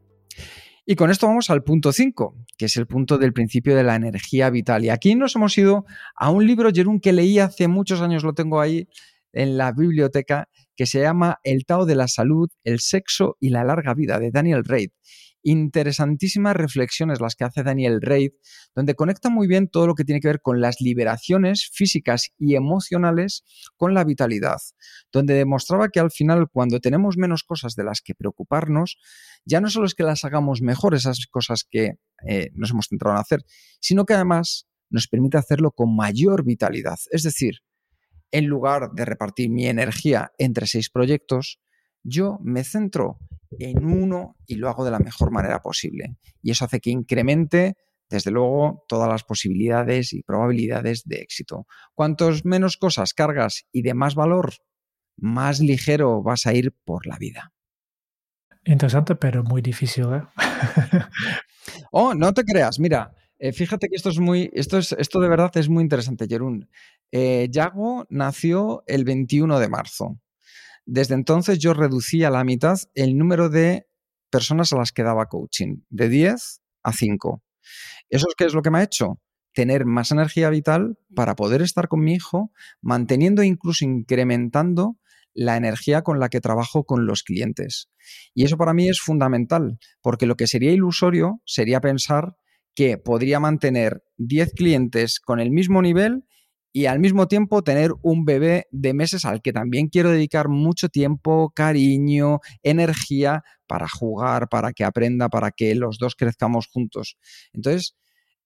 [0.87, 3.95] Y con esto vamos al punto 5, que es el punto del principio de la
[3.95, 4.83] energía vital.
[4.83, 8.33] Y aquí nos hemos ido a un libro, Jerún, que leí hace muchos años, lo
[8.33, 8.87] tengo ahí
[9.31, 13.63] en la biblioteca, que se llama El Tao de la Salud, el Sexo y la
[13.63, 14.91] Larga Vida de Daniel Reid.
[15.47, 18.31] Interesantísimas reflexiones las que hace Daniel Reid,
[18.73, 22.55] donde conecta muy bien todo lo que tiene que ver con las liberaciones físicas y
[22.55, 23.43] emocionales
[23.77, 24.57] con la vitalidad,
[25.11, 28.97] donde demostraba que al final cuando tenemos menos cosas de las que preocuparnos,
[29.45, 31.93] ya no solo es que las hagamos mejor esas cosas que
[32.27, 33.45] eh, nos hemos centrado en hacer,
[33.79, 36.97] sino que además nos permite hacerlo con mayor vitalidad.
[37.11, 37.59] Es decir,
[38.35, 41.61] en lugar de repartir mi energía entre seis proyectos,
[42.03, 43.17] yo me centro
[43.59, 46.17] en uno y lo hago de la mejor manera posible.
[46.41, 47.77] Y eso hace que incremente,
[48.09, 51.65] desde luego, todas las posibilidades y probabilidades de éxito.
[51.93, 54.53] Cuantos menos cosas cargas y de más valor,
[55.15, 57.53] más ligero vas a ir por la vida.
[58.65, 60.23] Interesante, pero muy difícil, ¿eh?
[61.91, 65.29] oh, no te creas, mira, eh, fíjate que esto es muy, esto es, esto de
[65.29, 66.69] verdad es muy interesante, Jerún.
[67.11, 70.19] Eh, Yago nació el 21 de marzo.
[70.85, 73.87] Desde entonces yo reducí a la mitad el número de
[74.29, 77.43] personas a las que daba coaching, de 10 a 5.
[78.09, 79.19] ¿Eso es qué es lo que me ha hecho?
[79.53, 84.97] Tener más energía vital para poder estar con mi hijo, manteniendo e incluso incrementando
[85.33, 87.89] la energía con la que trabajo con los clientes.
[88.33, 92.35] Y eso para mí es fundamental, porque lo que sería ilusorio sería pensar
[92.75, 96.25] que podría mantener 10 clientes con el mismo nivel
[96.75, 100.89] y al mismo tiempo tener un bebé de meses al que también quiero dedicar mucho
[100.89, 107.17] tiempo, cariño, energía para jugar, para que aprenda, para que los dos crezcamos juntos.
[107.53, 107.95] Entonces,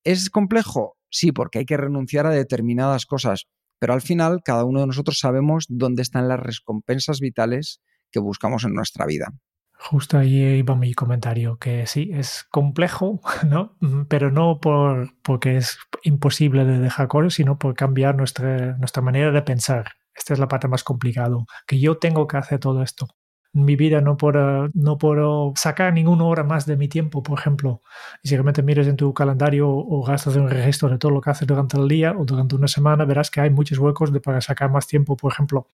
[0.04, 0.96] ¿es complejo?
[1.10, 3.48] Sí, porque hay que renunciar a determinadas cosas,
[3.80, 8.63] pero al final cada uno de nosotros sabemos dónde están las recompensas vitales que buscamos
[8.63, 9.34] en nuestra vida.
[9.82, 13.78] Justo ahí iba mi comentario, que sí, es complejo, ¿no?
[14.10, 19.32] Pero no por, porque es imposible de dejar correr, sino por cambiar nuestra, nuestra manera
[19.32, 19.94] de pensar.
[20.13, 23.08] Esta es la parte más complicada, que yo tengo que hacer todo esto.
[23.54, 27.39] En mi vida no puedo, no puedo sacar ninguna hora más de mi tiempo, por
[27.39, 27.82] ejemplo.
[28.22, 31.30] Y si realmente mires en tu calendario o gastas un registro de todo lo que
[31.30, 34.42] haces durante el día o durante una semana, verás que hay muchos huecos de, para
[34.42, 35.70] sacar más tiempo, por ejemplo.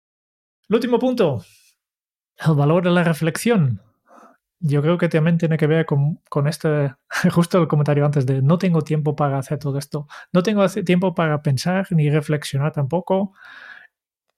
[0.69, 1.45] El último punto,
[2.45, 3.81] el valor de la reflexión
[4.64, 6.94] yo creo que también tiene que ver con, con, este,
[7.33, 11.14] justo el comentario antes de no tengo tiempo para hacer todo esto, no tengo tiempo
[11.14, 13.35] para pensar ni reflexionar tampoco,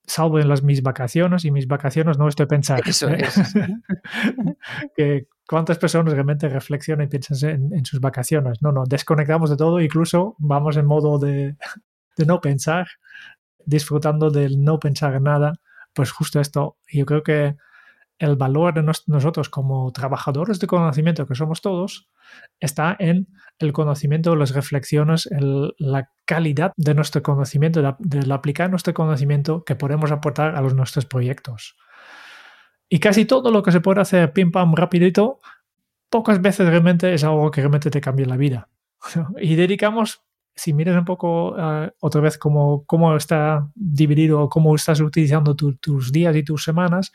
[0.07, 2.83] salvo en las mis vacaciones y mis vacaciones no estoy pensando.
[2.87, 3.19] Eso ¿eh?
[3.21, 3.55] es.
[4.97, 8.63] que ¿Cuántas personas realmente reflexionan y piensan en, en, sus vacaciones?
[8.63, 11.57] No, no, desconectamos de todo, incluso vamos en modo de,
[12.17, 12.87] de no pensar,
[13.67, 15.53] disfrutando del no pensar en nada.
[15.93, 17.57] Pues justo esto, yo creo que
[18.25, 22.09] el valor de nosotros como trabajadores de conocimiento que somos todos
[22.59, 25.29] está en el conocimiento, las reflexiones,
[25.79, 31.07] la calidad de nuestro conocimiento, de, aplicar nuestro conocimiento que podemos aportar a los, nuestros
[31.07, 31.77] proyectos.
[32.89, 35.41] Y casi todo lo que se puede hacer pim pam rapidito,
[36.11, 38.69] pocas veces realmente es algo que realmente te cambie la vida.
[39.41, 45.01] y dedicamos, si miras un poco uh, otra vez cómo, cómo está dividido, cómo estás
[45.01, 47.13] utilizando tus días y tus semanas,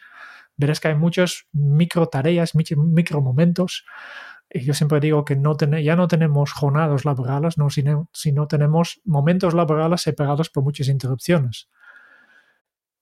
[0.59, 3.85] verás que hay muchas micro tareas, micro momentos.
[4.49, 8.99] Y yo siempre digo que no ya no tenemos jornadas laborales, no, sino, sino tenemos
[9.05, 11.69] momentos laborales separados por muchas interrupciones.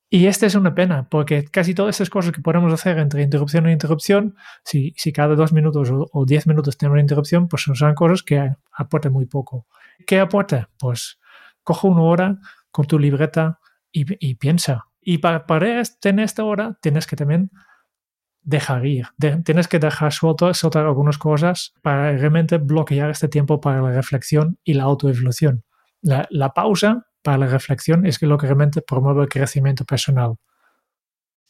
[0.10, 3.68] Y esta es una pena, porque casi todas estas cosas que podemos hacer entre interrupción
[3.68, 7.94] e interrupción, si, si cada dos minutos o, diez minutos tenemos una interrupción, pues son
[7.96, 9.66] cosas que aportan muy poco.
[10.06, 10.70] ¿Qué aporta?
[10.80, 11.20] Pues
[11.64, 12.38] coge una hora
[12.72, 13.60] con tu libreta
[13.92, 17.50] y, y piensa Y para, para tener esta hora tienes que también
[18.42, 19.08] dejar ir,
[19.46, 24.60] tienes que dejar suelto, soltar algunas cosas para realmente bloquear este tiempo para la reflexión
[24.66, 25.64] y la autoevolución.
[26.02, 30.36] La, la pausa para la reflexión es lo que realmente promueve el crecimiento personal.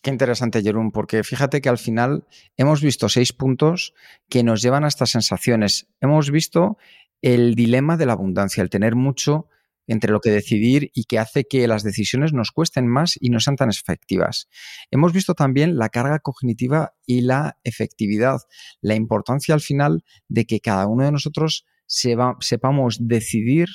[0.03, 2.27] Qué interesante, Jerón, porque fíjate que al final
[2.57, 3.95] hemos visto seis puntos
[4.29, 5.87] que nos llevan a estas sensaciones.
[5.99, 6.77] Hemos visto
[7.23, 9.47] el dilema de la abundancia, el tener mucho
[9.87, 13.39] entre lo que decidir y que hace que las decisiones nos cuesten más y no
[13.39, 14.47] sean tan efectivas.
[14.91, 18.39] Hemos visto también la carga cognitiva y la efectividad,
[18.81, 23.69] la importancia al final de que cada uno de nosotros sepamos decidir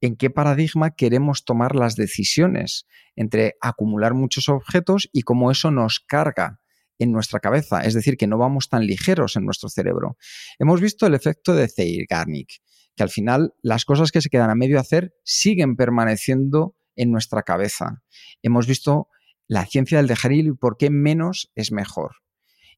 [0.00, 2.86] en qué paradigma queremos tomar las decisiones
[3.16, 6.60] entre acumular muchos objetos y cómo eso nos carga
[6.98, 10.16] en nuestra cabeza, es decir, que no vamos tan ligeros en nuestro cerebro.
[10.58, 12.48] Hemos visto el efecto de Zeigarnik,
[12.96, 17.42] que al final las cosas que se quedan a medio hacer siguen permaneciendo en nuestra
[17.42, 18.02] cabeza.
[18.42, 19.08] Hemos visto
[19.46, 22.16] la ciencia del dejar ir y por qué menos es mejor.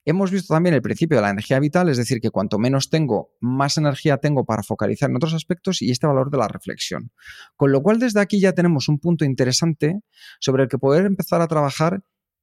[0.04, 3.30] Hemos visto también el principio de la energía vital, es decir, que cuanto menos tengo,
[3.40, 7.12] más energía tengo para focalizar en otros aspectos y este valor de la reflexión.
[7.56, 10.00] Con lo cual, desde aquí ya tenemos un punto interesante
[10.40, 12.02] sobre el que poder empezar a trabajar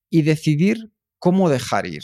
[0.10, 2.04] y decidir cómo dejar ir.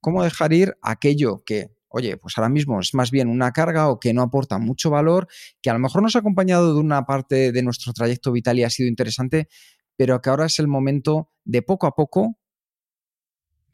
[0.00, 3.98] Cómo dejar ir aquello que oye, pues ahora mismo es más bien una carga o
[3.98, 5.28] que no aporta mucho valor,
[5.62, 8.64] que a lo mejor nos ha acompañado de una parte de nuestro trayecto vital y
[8.64, 9.48] ha sido interesante,
[9.96, 12.38] pero que ahora es el momento de poco a poco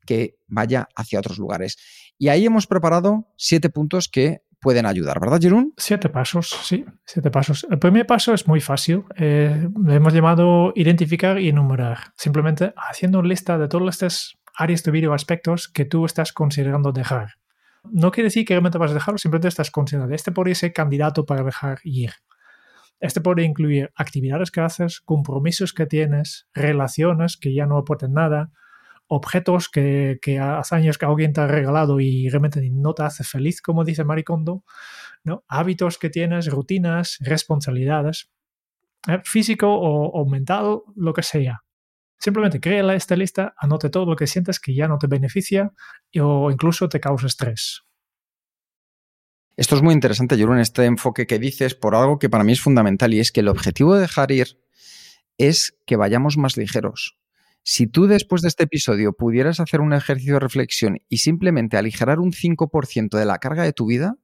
[0.07, 1.77] que vaya hacia otros lugares.
[2.17, 5.75] Y ahí hemos preparado siete puntos que pueden ayudar, ¿verdad, Jerún?
[5.77, 7.67] Siete pasos, sí, siete pasos.
[7.69, 9.03] El primer paso es muy fácil.
[9.17, 12.13] Eh, hemos llamado identificar y enumerar.
[12.17, 16.33] Simplemente haciendo una lista de todas estas áreas de vida o aspectos que tú estás
[16.33, 17.42] considerando dejar.
[17.91, 20.15] No quiere decir que realmente vas a dejarlo, simplemente estás considerando.
[20.15, 22.13] Este podría ser candidato para dejar ir.
[23.01, 28.53] Este puede incluir actividades que haces, compromisos que tienes, relaciones que ya no aportan nada,
[29.09, 33.61] objetos que, hace años que alguien te ha regalado y realmente no te hace feliz,
[33.61, 34.65] como dice Maricondo,
[35.25, 35.45] ¿no?
[35.49, 38.31] hábitos que tienes, rutinas, responsabilidades,
[39.09, 39.21] ¿eh?
[39.25, 41.65] físico o mental, lo que sea.
[42.23, 45.73] Simplemente créala esta lista, anote todo lo que sientes que ya no te beneficia
[46.21, 47.83] o incluso te causa estrés.
[49.57, 52.61] Esto es muy interesante, en este enfoque que dices por algo que para mí es
[52.61, 54.61] fundamental y es que el objetivo de dejar ir
[55.37, 57.19] es que vayamos más ligeros.
[57.65, 62.21] Si tú después de este episodio pudieras hacer un ejercicio de reflexión y simplemente aligerar
[62.21, 64.15] un 5% de la carga de tu vida,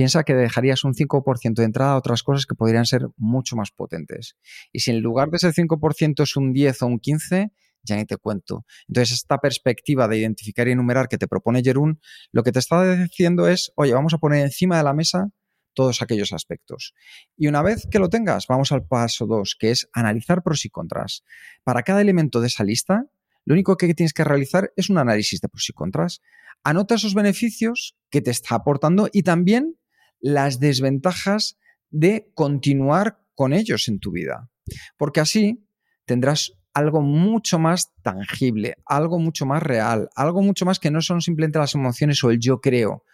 [0.00, 3.70] piensa que dejarías un 5% de entrada a otras cosas que podrían ser mucho más
[3.70, 4.34] potentes.
[4.72, 8.06] Y si en lugar de ese 5% es un 10 o un 15, ya ni
[8.06, 8.64] te cuento.
[8.88, 12.00] Entonces, esta perspectiva de identificar y enumerar que te propone Jerún,
[12.32, 15.28] lo que te está diciendo es, oye, vamos a poner encima de la mesa
[15.74, 16.94] todos aquellos aspectos.
[17.36, 20.70] Y una vez que lo tengas, vamos al paso 2, que es analizar pros y
[20.70, 21.24] contras.
[21.62, 23.04] Para cada elemento de esa lista,
[23.44, 26.22] lo único que tienes que realizar es un análisis de pros y contras.
[26.64, 29.76] Anota esos beneficios que te está aportando y también
[30.20, 31.58] las desventajas
[31.90, 34.50] de continuar con ellos en tu vida.
[34.96, 35.66] Porque así
[36.04, 41.20] tendrás algo mucho más tangible, algo mucho más real, algo mucho más que no son
[41.20, 43.04] simplemente las emociones o el yo creo,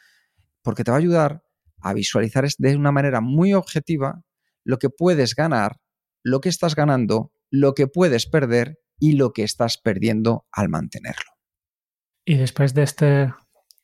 [0.62, 1.42] porque te va a ayudar
[1.80, 4.22] a visualizar de una manera muy objetiva
[4.64, 5.80] lo que puedes ganar,
[6.22, 11.30] lo que estás ganando, lo que puedes perder y lo que estás perdiendo al mantenerlo.
[12.24, 13.32] Y después de este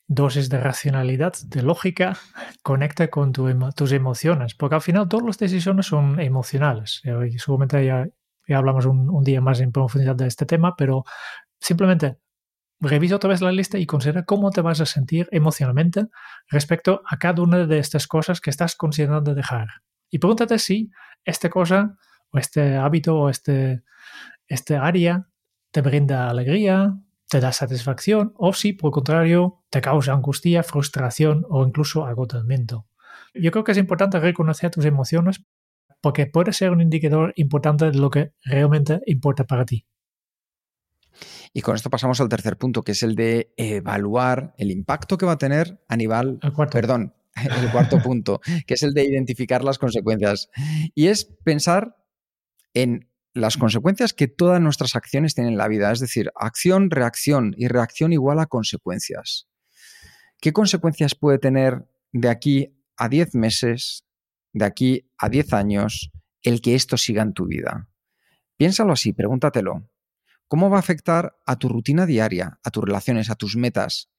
[0.06, 2.16] dosis de racionalidad, de lógica,
[2.62, 7.02] conecta con tus emociones, porque al final todas las decisiones son emocionales.
[7.04, 8.06] Y seguramente ya,
[8.54, 11.04] hablamos un, día más en profundidad de este tema, pero
[11.60, 12.18] simplemente
[12.80, 16.08] revisa otra vez la lista y considera cómo te vas a sentir emocionalmente
[16.48, 19.68] respecto a cada una de estas cosas que estás considerando dejar.
[20.10, 20.90] Y pregúntate si
[21.24, 21.96] esta cosa
[22.30, 23.82] o este hábito o este,
[24.46, 25.28] este área
[25.70, 26.94] te brinda alegría,
[27.32, 32.86] te da satisfacción o si, por el contrario, te causa angustia, frustración o incluso agotamiento.
[33.32, 35.42] Yo creo que es importante reconocer tus emociones
[36.02, 39.86] porque puede ser un indicador importante de lo que realmente importa para ti.
[41.54, 45.24] Y con esto pasamos al tercer punto, que es el de evaluar el impacto que
[45.24, 46.38] va a tener a nivel...
[46.70, 50.50] Perdón, el cuarto punto, que es el de identificar las consecuencias.
[50.94, 51.96] Y es pensar
[52.74, 57.54] en las consecuencias que todas nuestras acciones tienen en la vida, es decir, acción, reacción
[57.56, 59.48] y reacción igual a consecuencias.
[60.40, 64.04] ¿Qué consecuencias puede tener de aquí a 10 meses,
[64.52, 66.10] de aquí a 10 años,
[66.42, 67.88] el que esto siga en tu vida?
[68.56, 69.88] Piénsalo así, pregúntatelo.
[70.46, 74.10] ¿Cómo va a afectar a tu rutina diaria, a tus relaciones, a tus metas?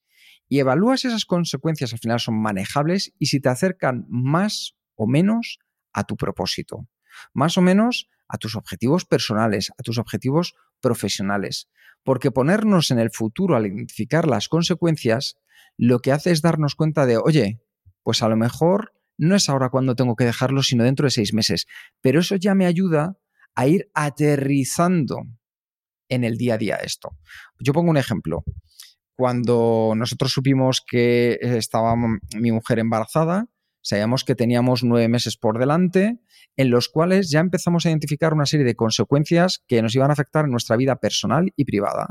[0.48, 5.06] Y evalúa si esas consecuencias al final son manejables y si te acercan más o
[5.06, 5.60] menos
[5.92, 6.88] a tu propósito.
[7.32, 11.68] Más o menos a tus objetivos personales, a tus objetivos profesionales.
[12.02, 15.36] Porque ponernos en el futuro al identificar las consecuencias,
[15.76, 17.60] lo que hace es darnos cuenta de, oye,
[18.02, 21.32] pues a lo mejor no es ahora cuando tengo que dejarlo, sino dentro de seis
[21.32, 21.66] meses.
[22.00, 23.16] Pero eso ya me ayuda
[23.54, 25.22] a ir aterrizando
[26.08, 27.16] en el día a día esto.
[27.58, 28.44] Yo pongo un ejemplo.
[29.16, 33.46] Cuando nosotros supimos que estaba mi mujer embarazada,
[33.84, 36.18] sabíamos que teníamos nueve meses por delante,
[36.56, 40.14] en los cuales ya empezamos a identificar una serie de consecuencias que nos iban a
[40.14, 42.08] afectar en nuestra vida personal y privada.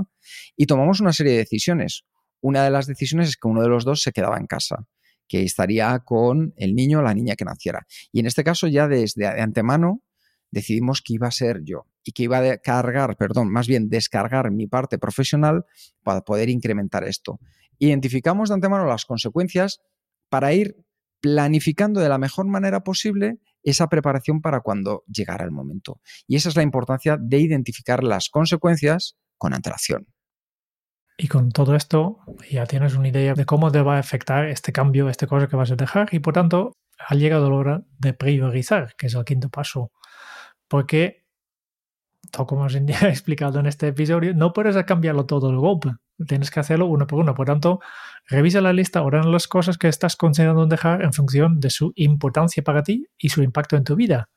[0.55, 2.05] Y tomamos una serie de decisiones.
[2.41, 4.85] Una de las decisiones es que uno de los dos se quedaba en casa,
[5.27, 7.87] que estaría con el niño o la niña que naciera.
[8.11, 10.03] Y en este caso ya desde de antemano
[10.51, 14.51] decidimos que iba a ser yo y que iba a cargar, perdón, más bien descargar
[14.51, 15.65] mi parte profesional
[16.03, 17.39] para poder incrementar esto.
[17.79, 19.81] Identificamos de antemano las consecuencias
[20.29, 20.82] para ir
[21.23, 26.01] planificando de la mejor manera posible esa preparación para cuando llegara el momento.
[26.27, 30.07] Y esa es la importancia de identificar las consecuencias con antelación.
[31.17, 32.19] Y con todo esto
[32.51, 35.55] ya tienes una idea de cómo te va a afectar este cambio, esta cosa que
[35.55, 39.23] vas a dejar y por tanto ha llegado la hora de priorizar, que es el
[39.23, 39.93] quinto paso.
[40.67, 41.23] Porque,
[42.33, 45.91] como os he explicado en este episodio, no puedes cambiarlo todo de golpe.
[46.27, 47.33] Tienes que hacerlo uno por uno.
[47.33, 47.79] Por tanto,
[48.27, 52.63] revisa la lista, ordena las cosas que estás considerando dejar en función de su importancia
[52.63, 54.29] para ti y su impacto en tu vida.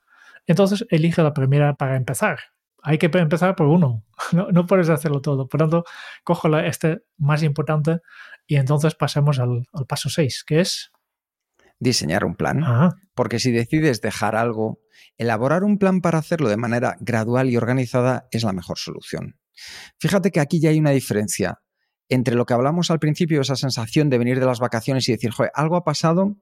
[0.46, 2.38] Entonces, elige la primera para empezar.
[2.82, 4.04] Hay que empezar por uno.
[4.52, 5.48] No, puedes hacerlo todo.
[5.48, 5.84] Por tanto,
[6.24, 7.98] cojo este más importante
[8.46, 10.90] y entonces pasemos al, paso 6, que es...
[11.78, 12.64] Diseñar un plan.
[13.14, 14.80] Porque si decides dejar algo,
[15.18, 19.38] elaborar un plan para hacerlo de manera gradual y organizada es la mejor solución.
[19.98, 21.60] Fíjate que aquí ya hay una diferencia
[22.08, 25.30] entre lo que hablamos al principio, esa sensación de venir de las vacaciones y decir,
[25.30, 26.36] joder, algo ha pasado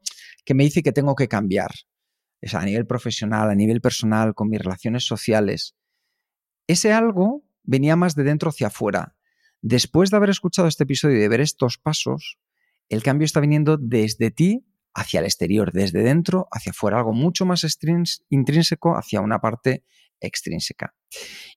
[0.44, 1.70] que me dice que tengo que cambiar.
[2.52, 5.76] A nivel profesional, a nivel personal, con mis relaciones sociales.
[6.66, 9.16] Ese algo venía más de dentro hacia afuera.
[9.62, 12.38] Después de haber escuchado este episodio y de ver estos pasos,
[12.90, 17.46] el cambio está viniendo desde ti hacia el exterior, desde dentro hacia afuera, algo mucho
[17.46, 17.66] más
[18.28, 19.84] intrínseco hacia una parte
[20.20, 20.94] extrínseca.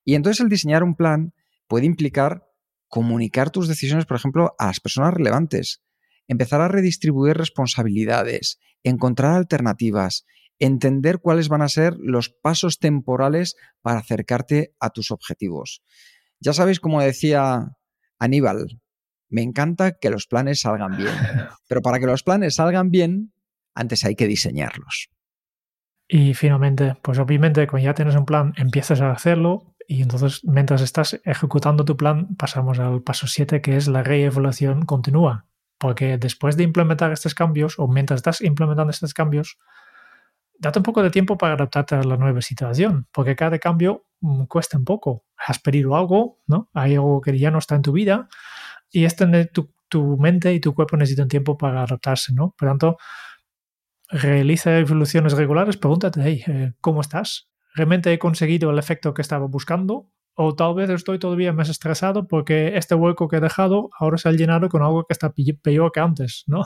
[0.04, 1.34] Y entonces el diseñar un plan
[1.66, 2.47] puede implicar
[2.88, 5.82] comunicar tus decisiones, por ejemplo, a las personas relevantes,
[6.26, 10.24] empezar a redistribuir responsabilidades, encontrar alternativas,
[10.58, 15.82] entender cuáles van a ser los pasos temporales para acercarte a tus objetivos.
[16.40, 17.76] Ya sabéis, como decía
[18.18, 18.80] Aníbal,
[19.28, 21.14] me encanta que los planes salgan bien,
[21.68, 23.32] pero para que los planes salgan bien,
[23.74, 25.10] antes hay que diseñarlos.
[26.08, 30.82] Y finalmente, pues obviamente cuando ya tienes un plan, empiezas a hacerlo, y entonces, mientras
[30.82, 35.46] estás ejecutando tu plan, pasamos al paso 7, que es la reevaluación continua.
[35.78, 39.58] Porque después de implementar estos cambios, o mientras estás implementando estos cambios,
[40.58, 44.44] date un poco de tiempo para adaptarte a la nueva situación, porque cada cambio mm,
[44.44, 45.24] cuesta un poco.
[45.38, 46.68] Has pedido algo, ¿no?
[46.74, 48.28] Hay algo que ya no está en tu vida
[48.90, 52.54] y este, tu, tu mente y tu cuerpo necesitan tiempo para adaptarse, ¿no?
[52.58, 52.98] Por tanto,
[54.08, 57.48] realiza evoluciones regulares, pregúntate, hey, eh, ¿cómo estás?
[57.78, 62.26] realmente he conseguido el efecto que estaba buscando o tal vez estoy todavía más estresado
[62.26, 65.32] porque este hueco que he dejado ahora se ha llenado con algo que está
[65.62, 66.64] peor que antes, ¿no?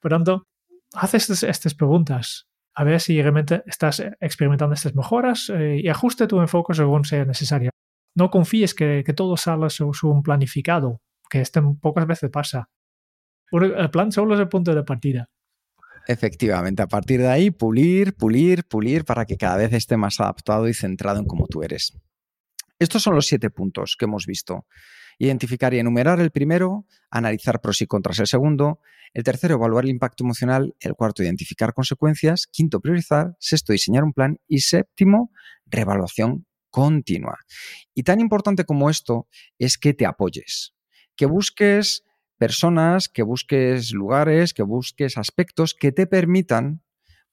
[0.00, 0.46] Por tanto,
[0.94, 6.40] haz estas, preguntas a ver si realmente estás experimentando estas mejoras eh, y ajuste tu
[6.40, 7.70] enfoque según sea necesario.
[8.16, 11.00] No confíes que, todo salga según planificado,
[11.30, 12.68] que esto pocas veces pasa.
[13.50, 15.28] El plan solo es el punto de partida.
[16.06, 20.68] Efectivamente, a partir de ahí, pulir, pulir, pulir para que cada vez esté más adaptado
[20.68, 21.96] y centrado en cómo tú eres.
[22.78, 24.66] Estos son los siete puntos que hemos visto.
[25.18, 28.80] Identificar y enumerar el primero, analizar pros y contras el segundo,
[29.14, 34.12] el tercero, evaluar el impacto emocional, el cuarto, identificar consecuencias, quinto, priorizar, sexto, diseñar un
[34.12, 35.30] plan y séptimo,
[35.66, 37.38] reevaluación continua.
[37.94, 39.28] Y tan importante como esto
[39.58, 40.74] es que te apoyes,
[41.14, 42.02] que busques
[42.38, 46.82] personas, que busques lugares, que busques aspectos que te permitan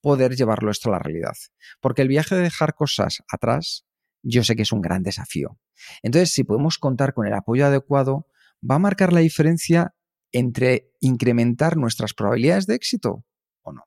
[0.02, 1.36] poder llevarlo esto a la realidad.
[1.80, 3.86] Porque el viaje de dejar cosas atrás,
[4.24, 5.60] yo sé que es un gran desafío.
[6.02, 8.28] Entonces, si podemos contar con el apoyo adecuado,
[8.70, 9.94] va a marcar la diferencia
[10.32, 13.26] entre incrementar nuestras probabilidades de éxito
[13.64, 13.84] o no.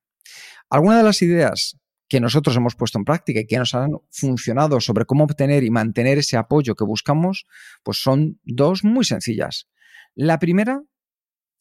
[0.68, 4.80] Algunas de las ideas que nosotros hemos puesto en práctica y que nos han funcionado
[4.80, 7.46] sobre cómo obtener y mantener ese apoyo que buscamos,
[7.82, 9.68] pues son dos muy sencillas.
[10.14, 10.82] La primera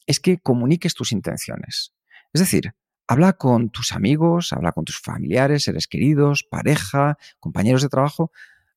[0.06, 1.92] es que comuniques tus intenciones.
[2.32, 2.74] Es decir,
[3.06, 8.30] habla con tus amigos, habla con tus familiares, seres queridos, pareja, compañeros de trabajo,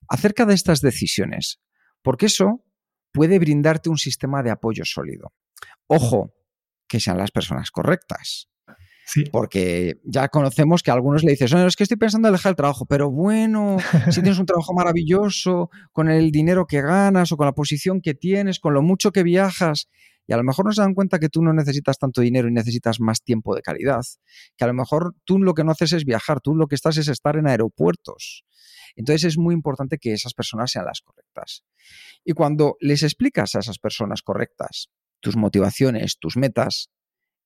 [0.08, 1.60] acerca de estas decisiones,
[2.02, 2.64] porque eso
[3.12, 5.34] puede brindarte un sistema de apoyo sólido.
[5.88, 6.34] Ojo,
[6.88, 8.50] que sean las personas correctas.
[9.32, 12.50] Porque ya conocemos que a algunos le dices, no, es que estoy pensando en dejar
[12.52, 13.78] el trabajo, pero bueno,
[14.12, 18.14] si tienes un trabajo maravilloso, con el dinero que ganas o con la posición que
[18.14, 19.88] tienes, con lo mucho que viajas,
[20.28, 22.52] y a lo mejor no se dan cuenta que tú no necesitas tanto dinero y
[22.52, 24.04] necesitas más tiempo de calidad,
[24.58, 26.98] que a lo mejor tú lo que no haces es viajar, tú lo que estás
[26.98, 28.44] es estar en aeropuertos.
[28.96, 31.64] Entonces es muy importante que esas personas sean las correctas.
[32.26, 34.90] Y cuando les explicas a esas personas correctas
[35.22, 36.92] tus motivaciones, tus metas,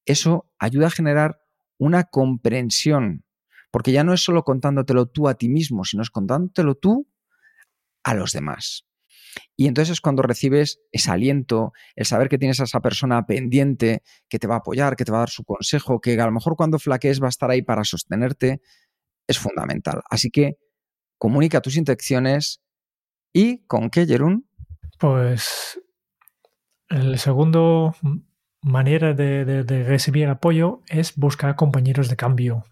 [0.06, 1.42] eso ayuda a generar
[1.78, 3.26] una comprensión,
[3.70, 7.08] porque ya no es solo contándotelo tú a ti mismo, sino es contándotelo tú
[8.04, 8.86] a los demás.
[9.56, 14.04] Y entonces es cuando recibes ese aliento, el saber que tienes a esa persona pendiente,
[14.30, 16.32] que te va a apoyar, que te va a dar su consejo, que a lo
[16.32, 18.62] mejor cuando flaquees va a estar ahí para sostenerte,
[19.28, 20.02] es fundamental.
[20.10, 20.58] Así que
[21.18, 22.62] comunica tus intenciones
[23.34, 24.48] y con qué, Jerún?
[24.98, 25.80] Pues
[26.90, 27.96] el segundo
[28.62, 32.66] manera de, recibir apoyo es buscar compañeros de cambio.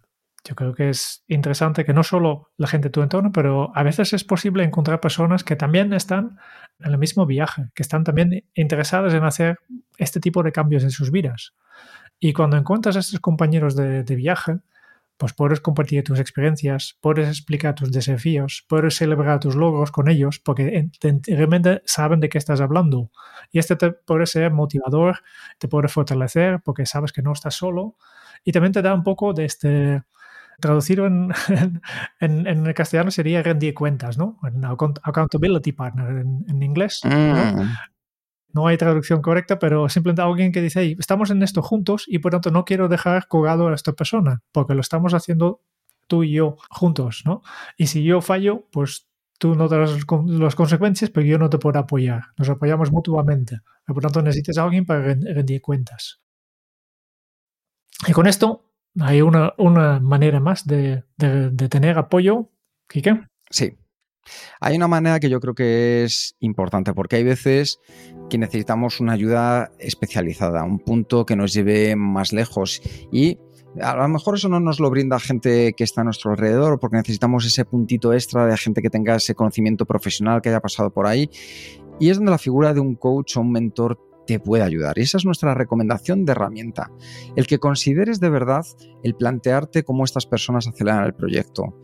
[0.50, 3.84] Yo creo que es interesante que no solo la gente de tu entorno, pero a
[3.84, 6.40] veces es posible encontrar personas que también están
[6.80, 9.60] en el mismo viaje, que están también interesadas en hacer
[10.00, 11.54] este tipo de cambios en sus vidas.
[12.20, 14.58] Y cuando encuentras a estos compañeros de viaje,
[15.20, 20.40] pues puedes compartir tus experiencias, puedes explicar tus desafíos, puedes celebrar tus logros con ellos,
[20.40, 20.90] porque
[21.28, 23.12] realmente saben de qué estás hablando.
[23.52, 25.20] Y este te puede ser motivador,
[25.58, 27.98] te puede fortalecer, porque sabes que no estás solo.
[28.46, 30.04] Y también te da un poco de este,
[30.60, 31.32] traducido en,
[32.20, 34.40] en, en, el castellano sería rendir cuentas, ¿no?
[35.04, 37.02] Accountability partner en, inglés.
[37.04, 37.70] Mm
[38.54, 42.32] no hay traducción correcta, pero simplemente alguien que dice, estamos en esto juntos y por
[42.32, 45.62] tanto no quiero dejar colgado a esta persona, porque lo estamos haciendo
[46.08, 47.44] tú y yo juntos, ¿no?
[47.78, 49.08] Y si yo fallo, pues
[49.38, 52.24] tú no das las consecuencias, pero yo no te puedo apoyar.
[52.38, 53.60] Nos apoyamos mutuamente.
[53.86, 56.20] Por tanto, necesitas a alguien para rendir cuentas.
[58.08, 58.69] Y con esto
[59.00, 62.50] hay una, una manera más de, de, de tener apoyo.
[62.88, 63.28] ¿Kike?
[63.50, 63.78] Sí,
[64.60, 67.80] hay una manera que yo creo que es importante, porque hay veces
[68.30, 72.82] que necesitamos una ayuda especializada, un punto que nos lleve más lejos
[73.12, 73.38] y
[73.82, 76.98] a lo mejor eso no nos lo brinda gente que está a nuestro alrededor, porque
[76.98, 81.06] necesitamos ese puntito extra de gente que tenga ese conocimiento profesional que haya pasado por
[81.06, 81.30] ahí.
[82.00, 84.00] Y es donde la figura de un coach o un mentor
[84.30, 85.00] te puede ayudar.
[85.00, 86.92] Y esa es nuestra recomendación de herramienta.
[87.36, 88.64] El que consideres de verdad
[89.04, 91.76] el plantearte cómo estas personas aceleran el proyecto.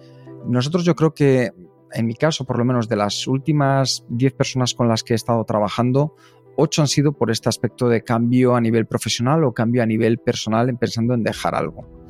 [0.48, 1.52] Nosotros yo creo que
[1.92, 5.16] en mi caso, por lo menos de las últimas 10 personas con las que he
[5.16, 6.16] estado trabajando,
[6.58, 10.20] 8 han sido por este aspecto de cambio a nivel profesional o cambio a nivel
[10.20, 12.06] personal en pensando en dejar algo.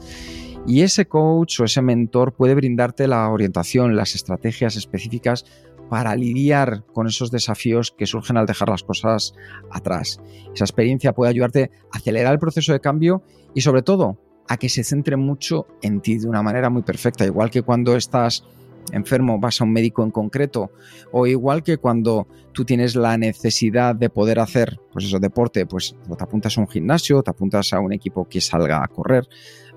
[0.67, 5.45] Y ese coach o ese mentor puede brindarte la orientación, las estrategias específicas
[5.89, 9.33] para lidiar con esos desafíos que surgen al dejar las cosas
[9.71, 10.19] atrás.
[10.53, 13.23] Esa experiencia puede ayudarte a acelerar el proceso de cambio
[13.53, 14.17] y sobre todo
[14.47, 17.95] a que se centre mucho en ti de una manera muy perfecta, igual que cuando
[17.95, 18.43] estás
[18.91, 20.71] enfermo vas a un médico en concreto
[21.11, 25.95] o igual que cuando tú tienes la necesidad de poder hacer pues eso deporte pues
[26.05, 29.27] te apuntas a un gimnasio te apuntas a un equipo que salga a correr.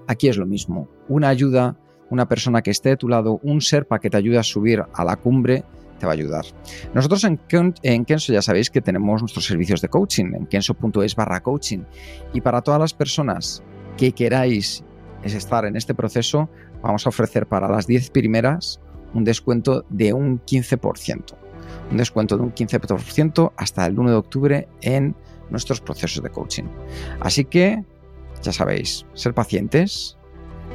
[0.07, 0.89] Aquí es lo mismo.
[1.09, 1.79] Una ayuda
[2.11, 5.05] una persona que esté de tu lado un serpa que te ayude a subir a
[5.05, 5.65] la cumbre
[5.99, 6.45] te va a ayudar.
[6.95, 7.41] Nosotros en,
[7.83, 11.81] en Kenso ya sabéis que tenemos nuestros servicios de coaching en kenso.es barra coaching
[12.33, 13.63] y para todas las personas
[13.97, 14.85] que queráis
[15.23, 16.49] estar en este proceso
[16.83, 18.81] vamos a ofrecer para las 10 primeras
[19.15, 21.35] un descuento de un 15%.
[21.91, 25.17] Un descuento de un 15% hasta el 1 de octubre en
[25.51, 26.65] nuestros procesos de coaching.
[27.21, 27.83] Así que,
[28.43, 30.19] ya sabéis, ser pacientes,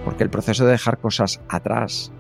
[0.03, 2.11] porque el proceso de dejar cosas atrás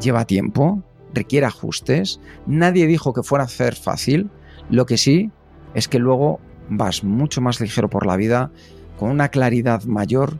[0.00, 0.82] lleva tiempo,
[1.14, 2.20] requiere ajustes.
[2.46, 4.30] Nadie dijo que fuera a ser fácil.
[4.70, 5.30] Lo que sí
[5.74, 8.50] es que luego vas mucho más ligero por la vida,
[8.98, 10.38] con una claridad mayor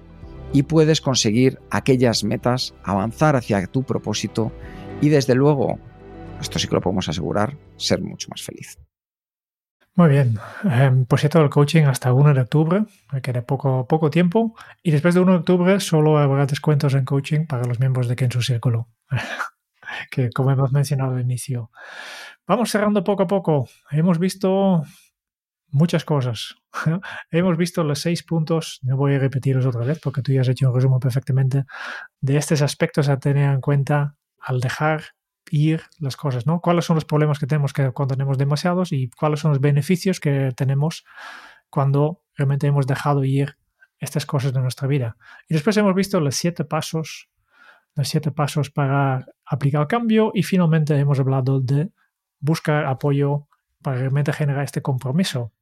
[0.53, 4.53] y puedes conseguir aquellas metas, avanzar hacia tu propósito
[5.01, 5.79] y desde luego,
[6.41, 8.79] esto sí que lo podemos asegurar, ser mucho más feliz.
[9.97, 10.39] Muy bien.
[10.69, 14.55] Eh, por cierto, el coaching hasta 1 de octubre, me queda poco, poco tiempo.
[14.83, 18.17] Y después de 1 de octubre solo habrá descuentos en coaching para los miembros de
[18.17, 18.89] Kenzo Círculo,
[20.11, 21.71] que como hemos mencionado al inicio.
[22.47, 23.69] Vamos cerrando poco a poco.
[23.91, 24.83] Hemos visto
[25.75, 26.55] muchas cosas.
[27.31, 30.49] hemos visto los seis puntos, no voy a repetirlos otra vez porque tú ya has
[30.49, 31.65] hecho un resumen perfectamente,
[32.21, 35.03] de estos aspectos a tener en cuenta al dejar
[35.51, 36.61] ir las cosas, ¿no?
[36.61, 40.21] ¿Cuáles son los problemas que tenemos que cuando tenemos demasiados y cuáles son los beneficios
[40.21, 41.05] que tenemos
[41.71, 43.57] cuando realmente hemos dejado ir
[43.99, 45.17] estas cosas de nuestra vida?
[45.49, 47.29] Y después hemos visto los siete pasos,
[47.95, 51.91] los siete pasos para aplicar el cambio y finalmente hemos hablado de
[52.41, 53.49] buscar apoyo
[53.83, 55.53] para realmente generar este compromiso.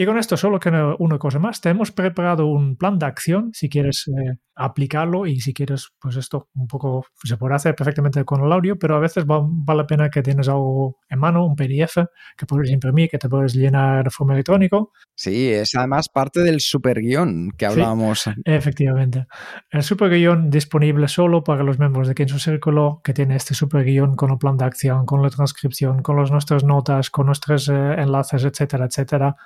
[0.00, 0.70] Y con esto solo que
[1.00, 5.40] una cosa más, te hemos preparado un plan de acción si quieres eh, aplicarlo y
[5.40, 9.00] si quieres, pues esto un poco se puede hacer perfectamente con el audio, pero a
[9.00, 11.96] veces vale la pena que tienes algo en mano, un PDF
[12.36, 14.78] que puedes imprimir, que te puedes llenar de forma electrónica.
[15.16, 18.30] Sí, es además parte del super guion que hablábamos.
[18.44, 19.26] efectivamente.
[19.70, 23.84] El super guion disponible solo para los miembros de Kenzo Círculo, que tiene este super
[23.84, 27.68] guion con el plan de acción, con la transcripción, con las nuestras notas, con nuestros
[27.68, 29.36] eh, enlaces, etcétera, etcétera.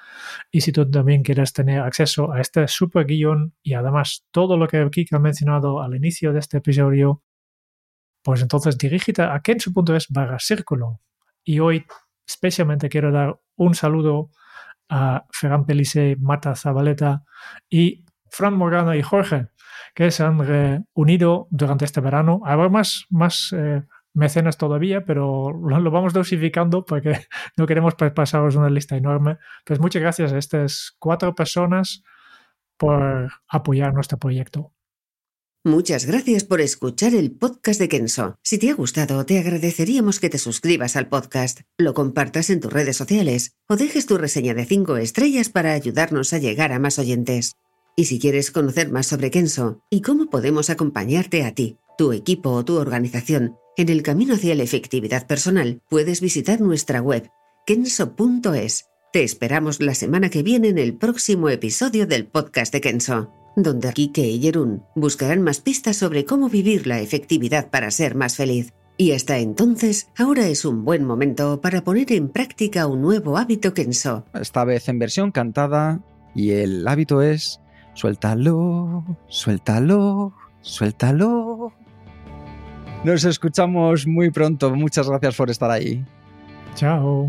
[0.51, 4.69] Y si tú también quieres tener acceso a este super guion y además todo lo
[4.69, 7.23] que Kika ha mencionado al inicio de este episodio,
[8.23, 11.01] pues entonces dirígete a kenzo.es barra círculo.
[11.45, 11.85] Y hoy
[12.27, 14.31] especialmente quiero dar un saludo
[14.89, 17.25] a Ferran Pelise, Marta Zabaleta
[17.69, 19.49] y Fran Morgana y Jorge,
[19.95, 22.41] que se han reunido durante este verano.
[22.45, 23.83] Habrá más, más eh,
[24.15, 29.39] mecenas todavía, pero lo, vamos dosificando porque no queremos pasaros una lista enorme.
[29.65, 32.03] Pues muchas gracias a estas cuatro personas
[32.77, 34.73] por apoyar nuestro proyecto.
[35.65, 38.37] Muchas gracias por escuchar el podcast de Kenso.
[38.43, 42.73] Si te ha gustado, te agradeceríamos que te suscribas al podcast, lo compartas en tus
[42.73, 46.99] redes sociales o dejes tu reseña de 5 estrellas para ayudarnos a llegar a más
[46.99, 47.53] oyentes.
[47.95, 52.51] Y si quieres conocer más sobre Kenso y cómo podemos acompañarte a ti, tu equipo
[52.51, 57.31] o tu organización en el camino hacia la efectividad personal, puedes visitar nuestra web
[57.67, 58.87] kenso.es.
[59.13, 63.93] Te esperamos la semana que viene en el próximo episodio del podcast de Kenso donde
[63.93, 68.73] Kike y Jerún buscarán más pistas sobre cómo vivir la efectividad para ser más feliz.
[68.97, 73.75] Y hasta entonces, ahora es un buen momento para poner en práctica un nuevo hábito
[73.75, 74.27] Kenso.
[74.35, 76.01] Esta vez en versión cantada,
[76.35, 77.61] y el hábito es
[77.95, 81.73] suéltalo, suéltalo, suéltalo.
[83.05, 84.75] Nos escuchamos muy pronto.
[84.75, 86.05] Muchas gracias por estar ahí.
[86.77, 87.29] Chao.